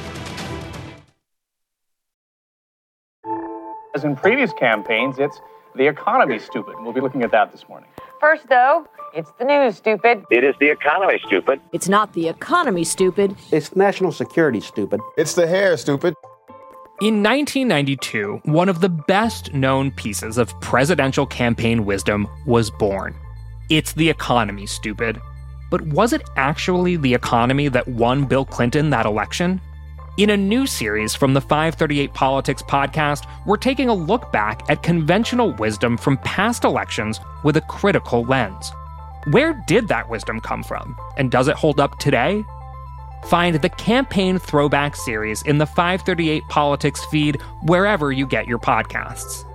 [3.93, 5.39] As in previous campaigns, it's
[5.75, 6.73] the economy, stupid.
[6.79, 7.89] We'll be looking at that this morning.
[8.19, 10.23] First, though, it's the news, stupid.
[10.31, 11.61] It is the economy, stupid.
[11.73, 13.35] It's not the economy, stupid.
[13.51, 14.99] It's national security, stupid.
[15.15, 16.15] It's the hair, stupid.
[17.01, 23.15] In 1992, one of the best known pieces of presidential campaign wisdom was born.
[23.71, 25.19] It's the economy, stupid.
[25.71, 29.59] But was it actually the economy that won Bill Clinton that election?
[30.19, 34.83] In a new series from the 538 Politics podcast, we're taking a look back at
[34.83, 38.71] conventional wisdom from past elections with a critical lens.
[39.31, 40.95] Where did that wisdom come from?
[41.17, 42.45] And does it hold up today?
[43.25, 49.45] Find the Campaign Throwback series in the 538 Politics feed wherever you get your podcasts.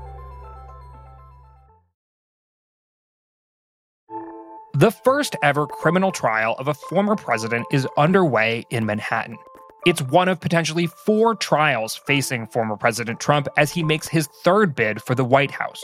[4.74, 9.38] The first ever criminal trial of a former president is underway in Manhattan.
[9.87, 14.74] It's one of potentially four trials facing former President Trump as he makes his third
[14.74, 15.83] bid for the White House.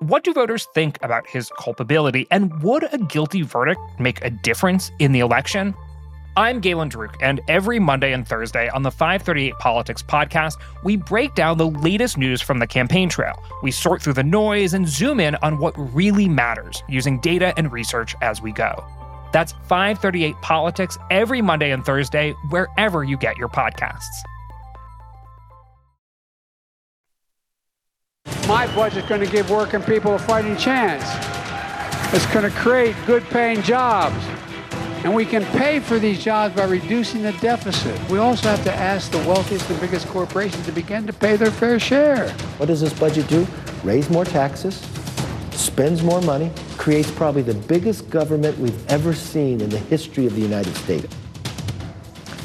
[0.00, 4.90] What do voters think about his culpability, and would a guilty verdict make a difference
[4.98, 5.74] in the election?
[6.36, 11.36] I'm Galen Druk, and every Monday and Thursday on the 538 Politics podcast, we break
[11.36, 13.40] down the latest news from the campaign trail.
[13.62, 17.70] We sort through the noise and zoom in on what really matters using data and
[17.70, 18.84] research as we go.
[19.32, 24.02] That's 538 Politics every Monday and Thursday, wherever you get your podcasts.
[28.48, 31.04] My budget's going to give working people a fighting chance.
[32.12, 34.16] It's going to create good paying jobs.
[35.04, 38.10] And we can pay for these jobs by reducing the deficit.
[38.10, 41.50] We also have to ask the wealthiest and biggest corporations to begin to pay their
[41.50, 42.30] fair share.
[42.56, 43.46] What does this budget do?
[43.82, 44.76] Raise more taxes,
[45.50, 50.34] spends more money, creates probably the biggest government we've ever seen in the history of
[50.34, 51.14] the United States.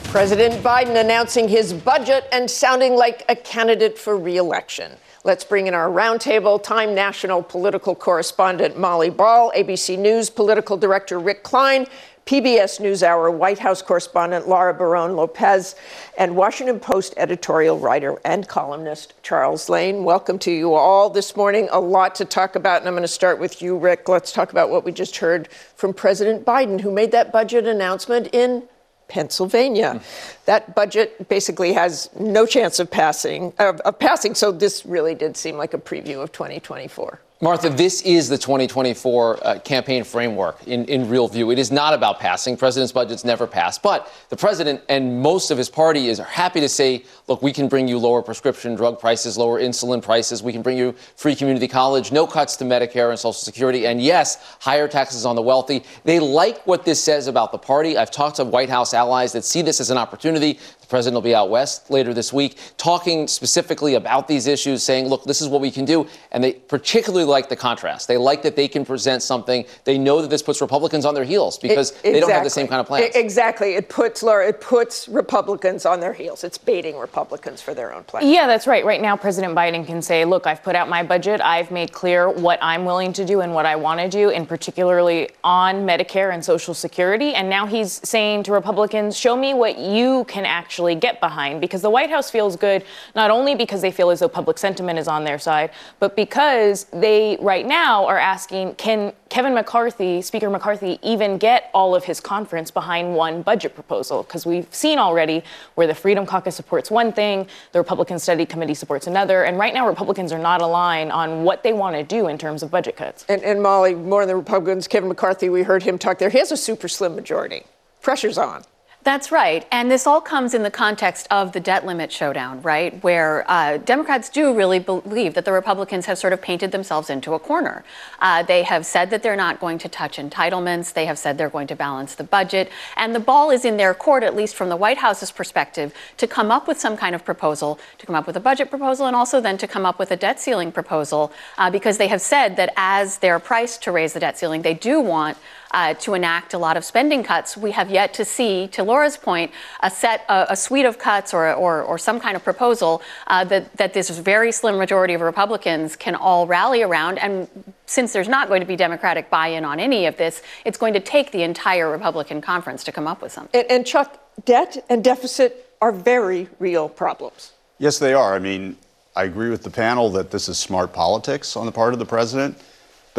[0.03, 4.91] President Biden announcing his budget and sounding like a candidate for reelection.
[5.23, 11.19] Let's bring in our roundtable Time National political correspondent Molly Ball, ABC News political director
[11.19, 11.85] Rick Klein,
[12.29, 15.73] PBS NewsHour White House correspondent Laura Barrón-López,
[16.15, 20.03] and Washington Post editorial writer and columnist Charles Lane.
[20.03, 21.67] Welcome to you all this morning.
[21.71, 24.07] A lot to talk about, and I'm going to start with you, Rick.
[24.07, 28.27] Let's talk about what we just heard from President Biden, who made that budget announcement
[28.31, 28.61] in
[29.07, 29.93] Pennsylvania.
[29.93, 29.99] Hmm.
[30.45, 34.35] That budget basically has no chance of passing, of, of passing.
[34.35, 37.21] So this really did seem like a preview of 2024.
[37.41, 41.51] Martha, this is the 2024 uh, campaign framework in, in real view.
[41.51, 42.57] It is not about passing.
[42.57, 43.79] President's budgets never pass.
[43.79, 47.69] But the president and most of his party is happy to say, look, we can
[47.69, 50.43] bring you lower prescription drug prices, lower insulin prices.
[50.43, 54.01] We can bring you free community college, no cuts to Medicare and Social Security, and
[54.01, 55.85] yes, higher taxes on the wealthy.
[56.03, 57.97] They like what this says about the party.
[57.97, 60.59] I've talked to White House allies that see this as an opportunity.
[60.89, 65.07] The president will be out west later this week talking specifically about these issues, saying,
[65.07, 66.07] look, this is what we can do.
[66.31, 68.07] And they particularly like the contrast.
[68.07, 69.65] They like that they can present something.
[69.83, 72.49] They know that this puts Republicans on their heels because It- they don't have the
[72.49, 73.15] same kind of plans.
[73.15, 73.75] E- Exactly.
[73.75, 76.43] It puts Laura, it puts Republicans on their heels.
[76.43, 78.25] It's baiting Republicans for their own plans.
[78.25, 78.83] Yeah, that's right.
[78.83, 81.39] Right now, President Biden can say, look, I've put out my budget.
[81.39, 84.47] I've made clear what I'm willing to do and what I want to do, and
[84.49, 87.35] particularly on Medicare and Social Security.
[87.35, 91.61] And now he's saying to Republicans, show me what you can actually get behind.
[91.61, 92.83] Because the White House feels good,
[93.15, 96.85] not only because they feel as though public sentiment is on their side, but because
[96.91, 102.19] they right now are asking, can Kevin McCarthy, Speaker McCarthy, even get all of his
[102.19, 104.23] conference behind one budget proposal?
[104.23, 105.43] Because we've seen already
[105.75, 109.73] where the Freedom Caucus supports one thing, the Republican Study Committee supports another, and right
[109.73, 112.95] now Republicans are not aligned on what they want to do in terms of budget
[112.95, 113.25] cuts.
[113.29, 116.29] And, and Molly, more than the Republicans, Kevin McCarthy, we heard him talk there.
[116.29, 117.63] He has a super slim majority.
[118.01, 118.63] Pressure's on.
[119.01, 119.65] That's right.
[119.71, 123.01] And this all comes in the context of the debt limit showdown, right?
[123.01, 127.33] Where uh, Democrats do really believe that the Republicans have sort of painted themselves into
[127.33, 127.85] a corner.
[128.19, 130.91] Uh, they have said that they're not going to touch entitlements.
[130.91, 132.71] They have said they're going to balance the budget.
[132.97, 136.27] And the ball is in their court, at least from the White House's perspective, to
[136.27, 139.15] come up with some kind of proposal, to come up with a budget proposal, and
[139.15, 142.57] also then to come up with a debt ceiling proposal, uh, because they have said
[142.57, 145.37] that as they're priced to raise the debt ceiling, they do want
[145.71, 147.55] uh, to enact a lot of spending cuts.
[147.55, 149.51] We have yet to see, to Laura's point,
[149.81, 153.43] a set, a, a suite of cuts or, or, or some kind of proposal uh,
[153.45, 157.17] that, that this very slim majority of Republicans can all rally around.
[157.19, 157.47] And
[157.85, 160.99] since there's not going to be Democratic buy-in on any of this, it's going to
[160.99, 163.59] take the entire Republican conference to come up with something.
[163.59, 167.51] And, and Chuck, debt and deficit are very real problems.
[167.77, 168.35] Yes, they are.
[168.35, 168.77] I mean,
[169.15, 172.05] I agree with the panel that this is smart politics on the part of the
[172.05, 172.57] president,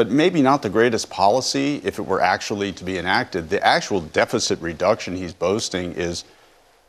[0.01, 3.51] but maybe not the greatest policy if it were actually to be enacted.
[3.51, 6.25] The actual deficit reduction he's boasting is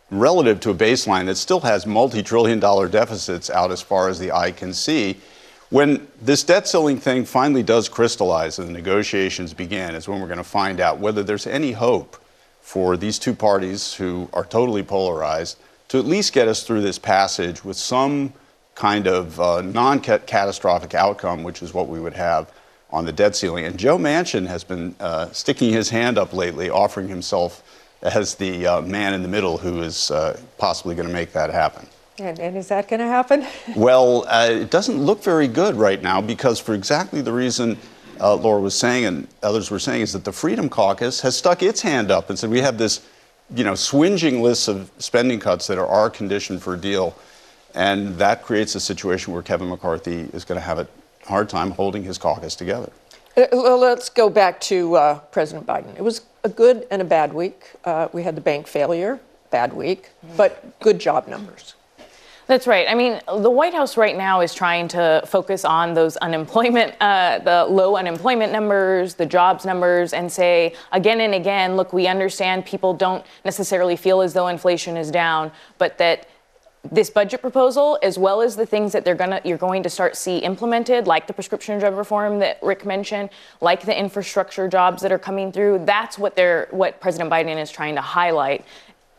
[0.09, 4.17] relative to a baseline that still has multi trillion dollar deficits out as far as
[4.17, 5.17] the eye can see.
[5.71, 10.27] When this debt ceiling thing finally does crystallize and the negotiations begin, is when we're
[10.27, 12.15] going to find out whether there's any hope
[12.61, 15.57] for these two parties who are totally polarized
[15.89, 18.31] to at least get us through this passage with some
[18.73, 22.49] kind of uh, non catastrophic outcome, which is what we would have
[22.91, 23.65] on the debt ceiling.
[23.65, 27.63] And Joe Manchin has been uh, sticking his hand up lately, offering himself
[28.01, 31.51] as the uh, man in the middle who is uh, possibly going to make that
[31.51, 31.87] happen.
[32.19, 33.45] And, and is that going to happen?
[33.75, 37.77] well, uh, it doesn't look very good right now because, for exactly the reason
[38.19, 41.63] uh, Laura was saying and others were saying, is that the Freedom Caucus has stuck
[41.63, 43.01] its hand up and said we have this,
[43.55, 47.15] you know, swinging list of spending cuts that are our condition for a deal,
[47.73, 50.87] and that creates a situation where Kevin McCarthy is going to have a
[51.25, 52.91] hard time holding his caucus together.
[53.37, 55.95] Uh, well, let's go back to uh, President Biden.
[55.95, 57.71] It was a good and a bad week.
[57.85, 59.19] Uh, we had the bank failure,
[59.51, 61.75] bad week, but good job numbers.
[62.47, 62.85] That's right.
[62.89, 67.39] I mean, the White House right now is trying to focus on those unemployment, uh,
[67.39, 72.65] the low unemployment numbers, the jobs numbers, and say again and again, look, we understand
[72.65, 76.27] people don't necessarily feel as though inflation is down, but that
[76.89, 80.15] this budget proposal, as well as the things that they're gonna, you're going to start
[80.15, 83.29] see implemented, like the prescription drug reform that Rick mentioned,
[83.59, 85.85] like the infrastructure jobs that are coming through.
[85.85, 88.65] That's what they're, what President Biden is trying to highlight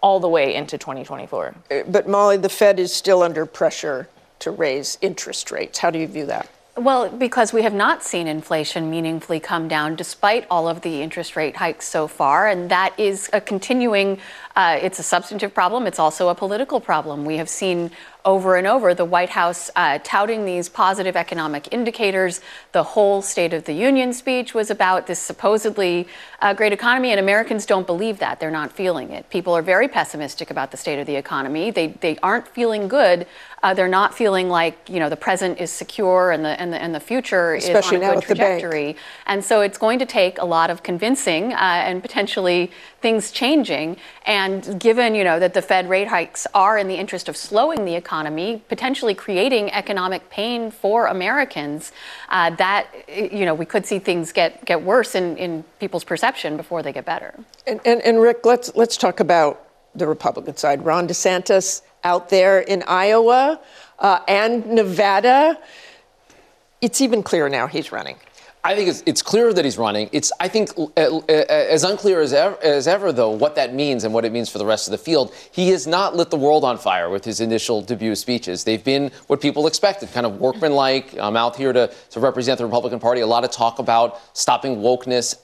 [0.02, 1.54] all the way into 2024.
[1.70, 4.08] Uh, but Molly, the Fed is still under pressure
[4.40, 5.78] to raise interest rates.
[5.78, 6.48] How do you view that?
[6.74, 11.36] Well, because we have not seen inflation meaningfully come down despite all of the interest
[11.36, 12.48] rate hikes so far.
[12.48, 14.18] And that is a continuing,
[14.56, 15.86] uh, it's a substantive problem.
[15.86, 17.26] It's also a political problem.
[17.26, 17.90] We have seen
[18.24, 22.40] over and over the White House uh, touting these positive economic indicators.
[22.72, 26.06] The whole State of the Union speech was about this supposedly
[26.40, 28.40] uh, great economy, and Americans don't believe that.
[28.40, 29.28] They're not feeling it.
[29.30, 31.70] People are very pessimistic about the state of the economy.
[31.70, 33.26] They, they aren't feeling good.
[33.62, 36.82] Uh, they're not feeling like you know the present is secure and the and the,
[36.82, 38.96] and the future Especially is on a good trajectory.
[39.26, 43.96] And so it's going to take a lot of convincing uh, and potentially things changing.
[44.24, 47.84] And given you know that the Fed rate hikes are in the interest of slowing
[47.84, 51.92] the economy, potentially creating economic pain for Americans,
[52.28, 56.56] uh, that you know we could see things get get worse in, in people's perception
[56.56, 57.34] before they get better.
[57.66, 60.84] And, and, and Rick, let's let's talk about the Republican side.
[60.84, 63.60] Ron DeSantis out there in Iowa
[63.98, 65.58] uh, and Nevada.
[66.80, 68.16] It's even clearer now he's running.
[68.64, 70.08] I think it's, it's clearer that he's running.
[70.12, 74.24] It's, I think, as unclear as ever, as ever, though, what that means and what
[74.24, 75.34] it means for the rest of the field.
[75.50, 78.62] He has not lit the world on fire with his initial debut speeches.
[78.62, 81.18] They've been what people expected, kind of workmanlike.
[81.18, 83.20] I'm out here to, to represent the Republican Party.
[83.20, 85.34] A lot of talk about stopping wokeness.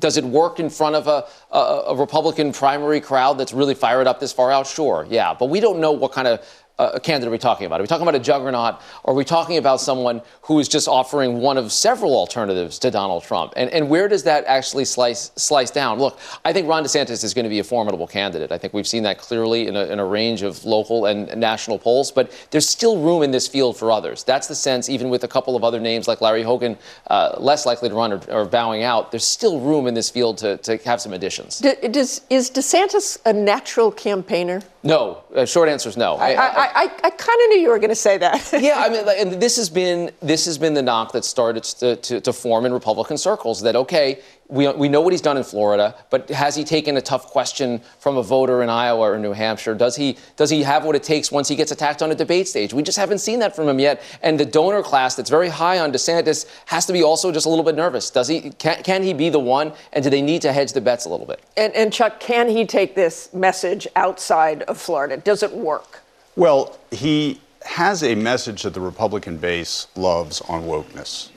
[0.00, 4.08] Does it work in front of a, a, a Republican primary crowd that's really fired
[4.08, 4.66] up this far out?
[4.66, 5.32] Sure, yeah.
[5.32, 6.44] But we don't know what kind of
[6.78, 7.80] uh, candidate are we talking about?
[7.80, 8.80] Are we talking about a juggernaut?
[9.04, 12.90] Or are we talking about someone who is just offering one of several alternatives to
[12.90, 13.52] Donald Trump?
[13.56, 15.98] And, and where does that actually slice, slice down?
[15.98, 18.50] Look, I think Ron DeSantis is going to be a formidable candidate.
[18.50, 21.78] I think we've seen that clearly in a, in a range of local and national
[21.78, 24.24] polls, but there's still room in this field for others.
[24.24, 27.66] That's the sense, even with a couple of other names like Larry Hogan, uh, less
[27.66, 30.76] likely to run or, or, bowing out, there's still room in this field to, to
[30.78, 31.60] have some additions.
[31.90, 34.62] does, is DeSantis a natural campaigner?
[34.84, 35.24] No.
[35.34, 36.16] Uh, short answer is no.
[36.16, 38.52] I, I, I, I kind of knew you were going to say that.
[38.60, 41.96] yeah, I mean, and this has been this has been the knock that started to,
[41.96, 44.20] to, to form in Republican circles that okay,
[44.54, 47.80] we, we know what he's done in Florida, but has he taken a tough question
[47.98, 49.74] from a voter in Iowa or New Hampshire?
[49.74, 52.46] Does he does he have what it takes once he gets attacked on a debate
[52.46, 52.72] stage?
[52.72, 54.00] We just haven't seen that from him yet.
[54.22, 57.48] And the donor class that's very high on DeSantis has to be also just a
[57.48, 58.10] little bit nervous.
[58.10, 59.72] Does he can, can he be the one?
[59.92, 61.42] And do they need to hedge the bets a little bit?
[61.56, 65.16] And, and Chuck, can he take this message outside of Florida?
[65.16, 66.02] Does it work?
[66.36, 71.30] Well, he has a message that the Republican base loves on wokeness.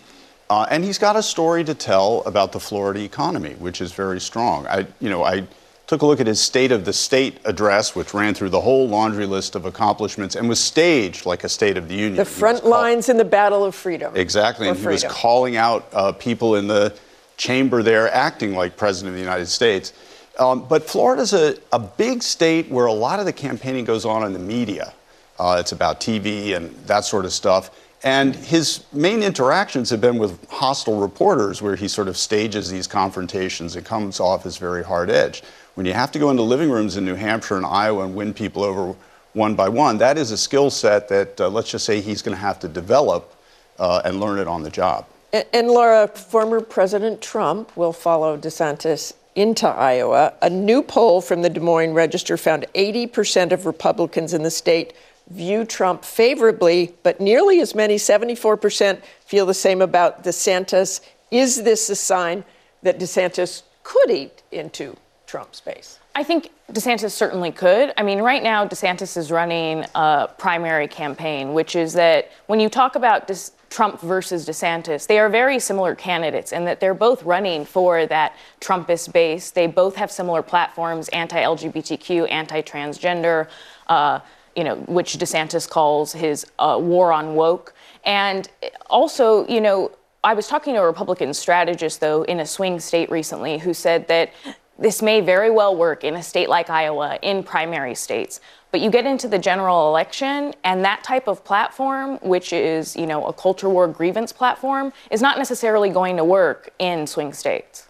[0.50, 4.20] Uh, and he's got a story to tell about the Florida economy, which is very
[4.20, 4.66] strong.
[4.68, 5.46] I, you know, I
[5.88, 8.88] took a look at his State of the State address, which ran through the whole
[8.88, 12.16] laundry list of accomplishments and was staged like a State of the Union.
[12.16, 14.16] The front lines in the battle of freedom.
[14.16, 16.94] Exactly, and he was calling out uh, people in the
[17.36, 19.94] chamber there acting like President of the United States.
[20.40, 24.24] Um, but Florida's a, a big state where a lot of the campaigning goes on
[24.24, 24.94] in the media.
[25.40, 27.72] Uh, it's about TV and that sort of stuff.
[28.04, 32.88] And his main interactions have been with hostile reporters, where he sort of stages these
[32.88, 35.44] confrontations and comes off as very hard edged.
[35.74, 38.34] When you have to go into living rooms in New Hampshire and Iowa and win
[38.34, 38.96] people over
[39.38, 39.98] one by one.
[40.00, 42.68] That is a skill set that, uh, let's just say, he's going to have to
[42.68, 43.36] develop
[43.80, 45.06] uh, and learn it on the job.
[45.32, 50.34] And, and Laura, former President Trump will follow DeSantis into Iowa.
[50.42, 54.94] A new poll from the Des Moines Register found 80% of Republicans in the state
[55.30, 61.02] view Trump favorably, but nearly as many, 74%, feel the same about DeSantis.
[61.32, 62.44] Is this a sign
[62.84, 66.00] that DeSantis could eat into Trump's base?
[66.16, 67.94] I think DeSantis certainly could.
[67.98, 72.70] I mean, right now, DeSantis is running a primary campaign, which is that when you
[72.70, 77.24] talk about DeSantis, Trump versus DeSantis, they are very similar candidates in that they're both
[77.24, 79.52] running for that Trumpist base.
[79.52, 83.48] They both have similar platforms anti LGBTQ, anti transgender,
[83.88, 84.20] uh,
[84.58, 87.74] you know, which DeSantis calls his uh, war on woke.
[88.04, 88.50] And
[88.90, 89.92] also, you know,
[90.24, 94.08] I was talking to a Republican strategist, though, in a swing state recently who said
[94.08, 94.34] that
[94.80, 98.42] this may very well work in a state like Iowa, in primary states.
[98.72, 103.06] But you get into the general election, and that type of platform, which is, you
[103.06, 107.88] know, a culture war grievance platform, is not necessarily going to work in swing states.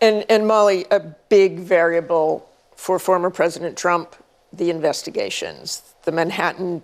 [0.00, 4.14] And, and Molly, a big variable for former President Trump,
[4.52, 5.93] the investigations.
[6.04, 6.82] The Manhattan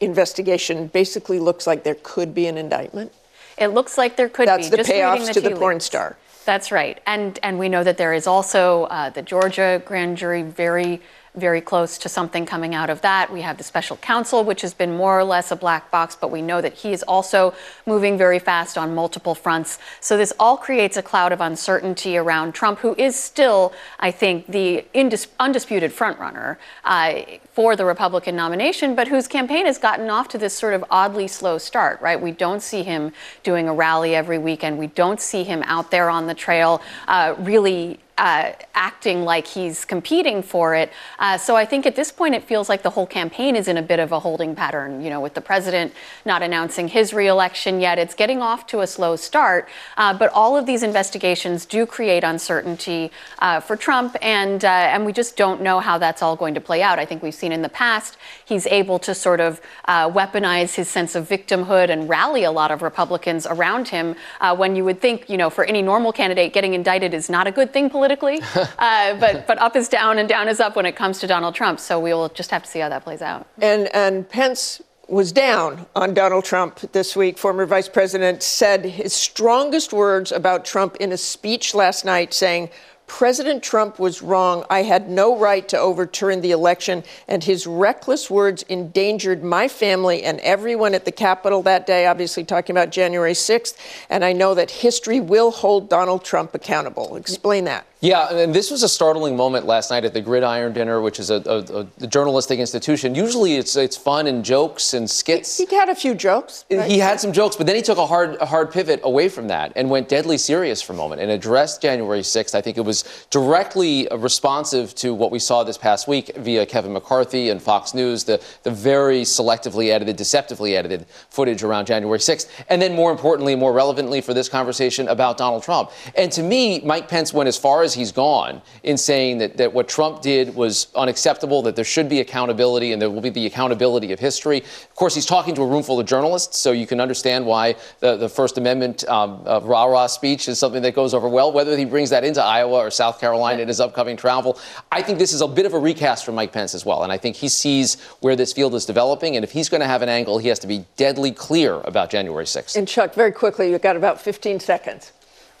[0.00, 3.12] investigation basically looks like there could be an indictment.
[3.58, 4.70] It looks like there could That's be.
[4.70, 5.84] the Just payoffs the to the porn leaves.
[5.84, 6.16] star.
[6.46, 7.00] That's right.
[7.06, 11.00] And and we know that there is also uh, the Georgia grand jury very
[11.34, 13.32] very close to something coming out of that.
[13.32, 16.30] We have the special counsel, which has been more or less a black box, but
[16.30, 17.54] we know that he is also
[17.86, 19.78] moving very fast on multiple fronts.
[20.00, 24.48] So this all creates a cloud of uncertainty around Trump, who is still, I think,
[24.48, 27.22] the indis- undisputed frontrunner uh,
[27.52, 31.28] for the Republican nomination, but whose campaign has gotten off to this sort of oddly
[31.28, 32.20] slow start, right?
[32.20, 33.12] We don't see him
[33.44, 34.78] doing a rally every weekend.
[34.78, 39.86] We don't see him out there on the trail uh, really uh, acting like he's
[39.86, 40.92] competing for it.
[41.18, 43.78] Uh, so I think at this point it feels like the whole campaign is in
[43.78, 45.02] a bit of a holding pattern.
[45.02, 45.94] You know, with the president
[46.26, 49.70] not announcing his reelection yet, it's getting off to a slow start.
[49.96, 55.06] Uh, but all of these investigations do create uncertainty uh, for Trump, and uh, and
[55.06, 56.98] we just don't know how that's all going to play out.
[56.98, 60.88] I think we've seen in the past he's able to sort of uh, weaponize his
[60.88, 64.14] sense of victimhood and rally a lot of Republicans around him
[64.56, 67.52] when you would think, you know, for any normal candidate, getting indicted is not a
[67.52, 68.09] good thing politically.
[68.78, 71.54] uh, but but up is down and down is up when it comes to Donald
[71.54, 71.80] Trump.
[71.80, 73.46] So we will just have to see how that plays out.
[73.58, 77.36] And and Pence was down on Donald Trump this week.
[77.36, 82.70] Former Vice President said his strongest words about Trump in a speech last night, saying.
[83.06, 84.64] President Trump was wrong.
[84.70, 90.22] I had no right to overturn the election, and his reckless words endangered my family
[90.22, 93.76] and everyone at the Capitol that day, obviously talking about January 6th.
[94.10, 97.16] And I know that history will hold Donald Trump accountable.
[97.16, 97.84] Explain that.
[98.02, 101.28] Yeah, and this was a startling moment last night at the Gridiron Dinner, which is
[101.28, 103.14] a, a, a journalistic institution.
[103.14, 105.58] Usually, it's it's fun and jokes and skits.
[105.58, 106.64] He, he had a few jokes.
[106.70, 109.48] He had some jokes, but then he took a hard a hard pivot away from
[109.48, 112.54] that and went deadly serious for a moment and addressed January 6th.
[112.54, 116.94] I think it was directly responsive to what we saw this past week via Kevin
[116.94, 122.48] McCarthy and Fox News, the the very selectively edited, deceptively edited footage around January 6th,
[122.70, 125.90] and then more importantly, more relevantly for this conversation about Donald Trump.
[126.16, 129.72] And to me, Mike Pence went as far as he's gone in saying that, that
[129.72, 133.46] what Trump did was unacceptable, that there should be accountability and there will be the
[133.46, 134.58] accountability of history.
[134.58, 137.76] Of course, he's talking to a room full of journalists, so you can understand why
[138.00, 141.52] the, the First Amendment um, uh, rah rah speech is something that goes over well.
[141.52, 144.58] Whether he brings that into Iowa or South Carolina in his upcoming travel,
[144.92, 147.02] I think this is a bit of a recast for Mike Pence as well.
[147.02, 149.36] And I think he sees where this field is developing.
[149.36, 152.10] And if he's going to have an angle, he has to be deadly clear about
[152.10, 152.76] January 6th.
[152.76, 155.12] And Chuck, very quickly, you've got about 15 seconds.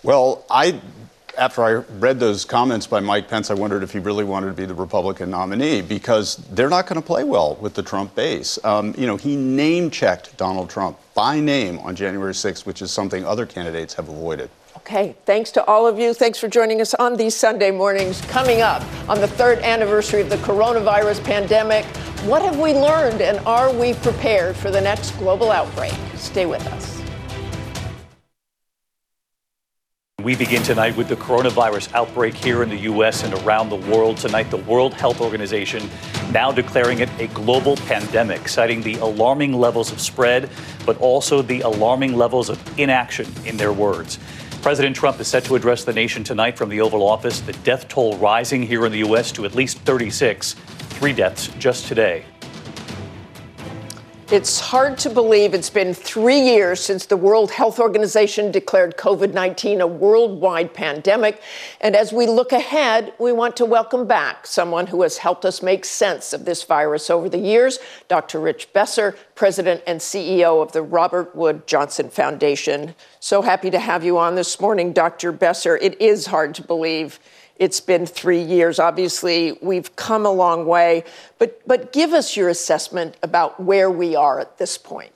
[0.02, 0.80] Well, I
[1.38, 4.52] after I read those comments by Mike Pence, I wondered if he really wanted to
[4.52, 8.58] be the Republican nominee because they're not going to play well with the Trump base.
[8.64, 12.90] Um, you know, he name checked Donald Trump by name on January 6th, which is
[12.90, 14.50] something other candidates have avoided.
[14.76, 16.14] Okay, thanks to all of you.
[16.14, 18.20] Thanks for joining us on these Sunday mornings.
[18.22, 21.84] Coming up on the third anniversary of the coronavirus pandemic,
[22.24, 25.94] what have we learned and are we prepared for the next global outbreak?
[26.16, 26.99] Stay with us.
[30.22, 33.22] We begin tonight with the coronavirus outbreak here in the U.S.
[33.22, 34.18] and around the world.
[34.18, 35.88] Tonight, the World Health Organization
[36.30, 40.50] now declaring it a global pandemic, citing the alarming levels of spread,
[40.84, 44.18] but also the alarming levels of inaction, in their words.
[44.60, 47.88] President Trump is set to address the nation tonight from the Oval Office, the death
[47.88, 49.32] toll rising here in the U.S.
[49.32, 52.26] to at least 36, three deaths just today.
[54.32, 59.34] It's hard to believe it's been three years since the World Health Organization declared COVID
[59.34, 61.42] 19 a worldwide pandemic.
[61.80, 65.64] And as we look ahead, we want to welcome back someone who has helped us
[65.64, 68.38] make sense of this virus over the years Dr.
[68.38, 72.94] Rich Besser, President and CEO of the Robert Wood Johnson Foundation.
[73.18, 75.32] So happy to have you on this morning, Dr.
[75.32, 75.76] Besser.
[75.76, 77.18] It is hard to believe
[77.60, 78.78] it's been three years.
[78.78, 81.04] Obviously, we've come a long way,
[81.38, 85.12] but, but give us your assessment about where we are at this point.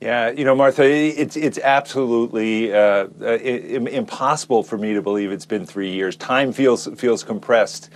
[0.00, 5.66] Yeah, you know, Martha, it's it's absolutely uh, impossible for me to believe it's been
[5.66, 6.14] three years.
[6.14, 7.90] Time feels feels compressed.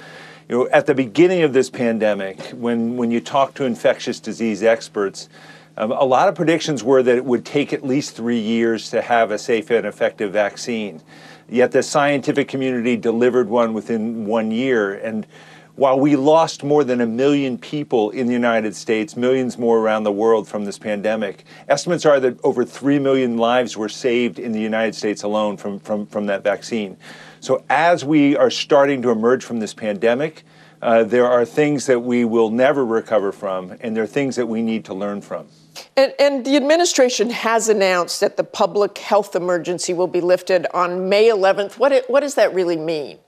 [0.48, 4.64] You know, at the beginning of this pandemic, when when you talk to infectious disease
[4.64, 5.28] experts,
[5.76, 9.00] um, a lot of predictions were that it would take at least three years to
[9.00, 11.00] have a safe and effective vaccine.
[11.49, 14.95] Yet the scientific community delivered one within one year.
[14.95, 15.26] And
[15.74, 20.05] while we lost more than a million people in the United States, millions more around
[20.05, 24.53] the world from this pandemic, estimates are that over 3 million lives were saved in
[24.53, 26.99] the United States alone from, from, from that vaccine.
[27.40, 30.45] So, as we are starting to emerge from this pandemic,
[30.82, 34.47] uh, there are things that we will never recover from, and there are things that
[34.47, 35.47] we need to learn from.
[35.97, 41.09] And, and, the administration has announced that the public health emergency will be lifted on
[41.09, 41.79] May 11th.
[41.79, 43.18] What, it, what does that really mean?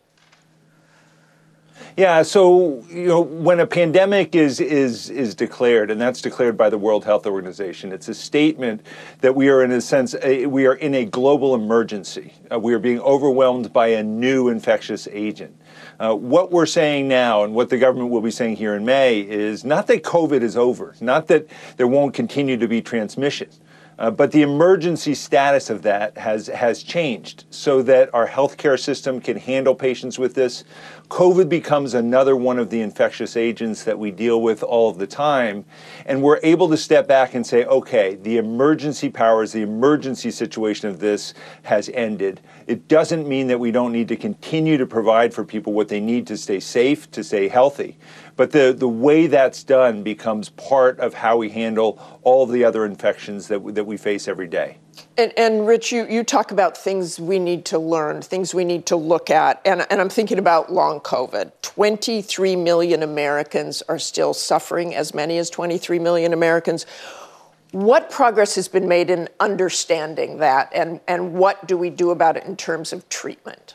[1.97, 6.68] Yeah, so you know when a pandemic is is is declared, and that's declared by
[6.68, 8.84] the World Health Organization, it's a statement
[9.20, 12.32] that we are in a sense a, we are in a global emergency.
[12.51, 15.57] Uh, we are being overwhelmed by a new infectious agent.
[15.99, 19.20] Uh, what we're saying now and what the government will be saying here in May
[19.20, 23.49] is not that COVID is over, not that there won't continue to be transmission.
[23.97, 29.20] Uh, but the emergency status of that has, has changed so that our healthcare system
[29.20, 30.64] can handle patients with this.
[31.14, 35.06] COVID becomes another one of the infectious agents that we deal with all of the
[35.06, 35.64] time.
[36.06, 40.88] And we're able to step back and say, okay, the emergency powers, the emergency situation
[40.88, 42.40] of this has ended.
[42.66, 46.00] It doesn't mean that we don't need to continue to provide for people what they
[46.00, 47.96] need to stay safe, to stay healthy.
[48.34, 52.64] But the, the way that's done becomes part of how we handle all of the
[52.64, 54.78] other infections that, that we face every day.
[55.16, 58.86] And, and, Rich, you, you talk about things we need to learn, things we need
[58.86, 59.61] to look at.
[59.64, 61.53] And, and I'm thinking about long COVID.
[61.62, 66.84] 23 million Americans are still suffering, as many as 23 million Americans.
[67.70, 72.36] What progress has been made in understanding that, and, and what do we do about
[72.36, 73.74] it in terms of treatment?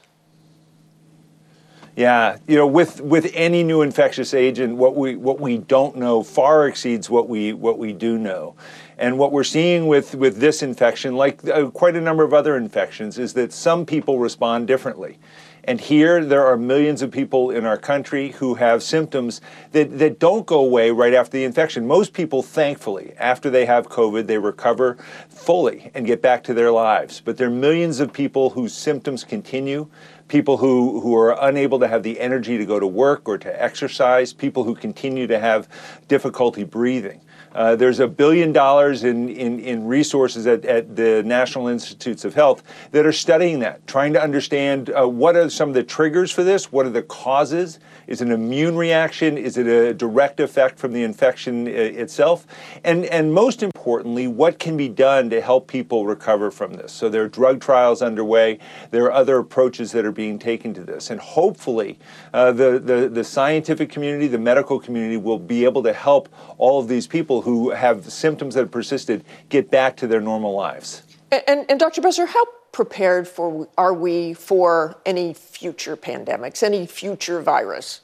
[2.00, 6.24] Yeah, you know, with with any new infectious agent, what we what we don't know
[6.24, 8.56] far exceeds what we what we do know.
[9.00, 12.58] And what we're seeing with, with this infection, like uh, quite a number of other
[12.58, 15.18] infections, is that some people respond differently.
[15.64, 19.40] And here, there are millions of people in our country who have symptoms
[19.72, 21.88] that, that don't go away right after the infection.
[21.88, 24.98] Most people, thankfully, after they have COVID, they recover
[25.30, 27.22] fully and get back to their lives.
[27.24, 29.90] But there are millions of people whose symptoms continue
[30.28, 33.62] people who, who are unable to have the energy to go to work or to
[33.62, 35.68] exercise, people who continue to have
[36.08, 37.20] difficulty breathing.
[37.54, 42.36] Uh, there's a billion dollars in, in, in resources at, at, the National Institutes of
[42.36, 46.32] Health that are studying that, trying to understand uh, what are some of the triggers
[46.32, 47.80] for this, what are the causes,
[48.10, 52.48] is it an immune reaction, is it a direct effect from the infection uh, itself,
[52.84, 56.92] and, and most importantly, what can be done to help people recover from this.
[56.92, 58.58] So there are drug trials underway,
[58.90, 62.00] there are other approaches that are being taken to this, and hopefully
[62.34, 66.80] uh, the, the, the scientific community, the medical community will be able to help all
[66.80, 71.04] of these people who have symptoms that have persisted get back to their normal lives.
[71.32, 72.02] And, and, and Dr.
[72.02, 78.02] Besser, how prepared for are we for any future pandemics, any future virus?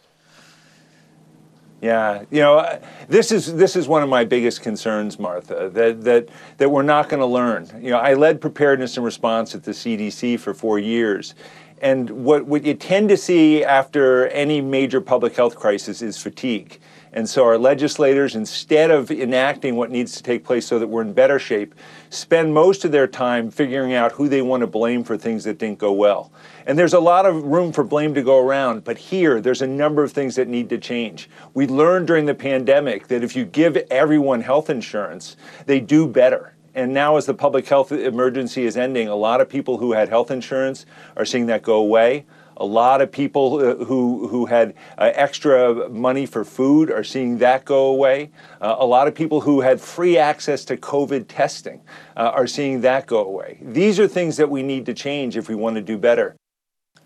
[1.82, 5.70] Yeah, you know, this is this is one of my biggest concerns, Martha.
[5.72, 7.70] That that that we're not going to learn.
[7.80, 11.36] You know, I led preparedness and response at the CDC for four years,
[11.82, 16.80] and what what you tend to see after any major public health crisis is fatigue.
[17.16, 21.01] And so our legislators, instead of enacting what needs to take place so that we're
[21.01, 21.74] in better shape,
[22.09, 25.57] spend most of their time figuring out who they want to blame for things that
[25.57, 26.34] didn't go well.
[26.66, 29.68] And there's a lot of room for blame to go around, but here there's a
[29.68, 31.30] number of things that need to change.
[31.53, 35.38] We learned during the pandemic that if you give everyone health insurance,
[35.68, 36.53] they do better.
[36.74, 40.09] And now, as the public health emergency is ending, a lot of people who had
[40.09, 40.86] health insurance
[41.16, 42.26] are seeing that go away.
[42.58, 47.38] A lot of people uh, who, who had uh, extra money for food are seeing
[47.39, 48.32] that go away.
[48.62, 51.82] Uh, a lot of people who had free access to COVID testing
[52.16, 53.60] are seeing that go away.
[53.62, 56.38] These are things that we need to change if we want to do better.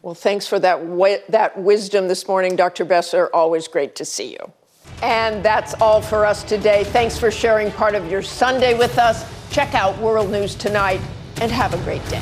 [0.01, 0.79] Well, thanks for that,
[1.29, 2.85] that wisdom this morning, Dr.
[2.85, 3.29] Besser.
[3.33, 4.51] Always great to see you.
[5.01, 6.83] And that's all for us today.
[6.85, 9.25] Thanks for sharing part of your Sunday with us.
[9.51, 11.01] Check out World News Tonight
[11.41, 12.21] and have a great day.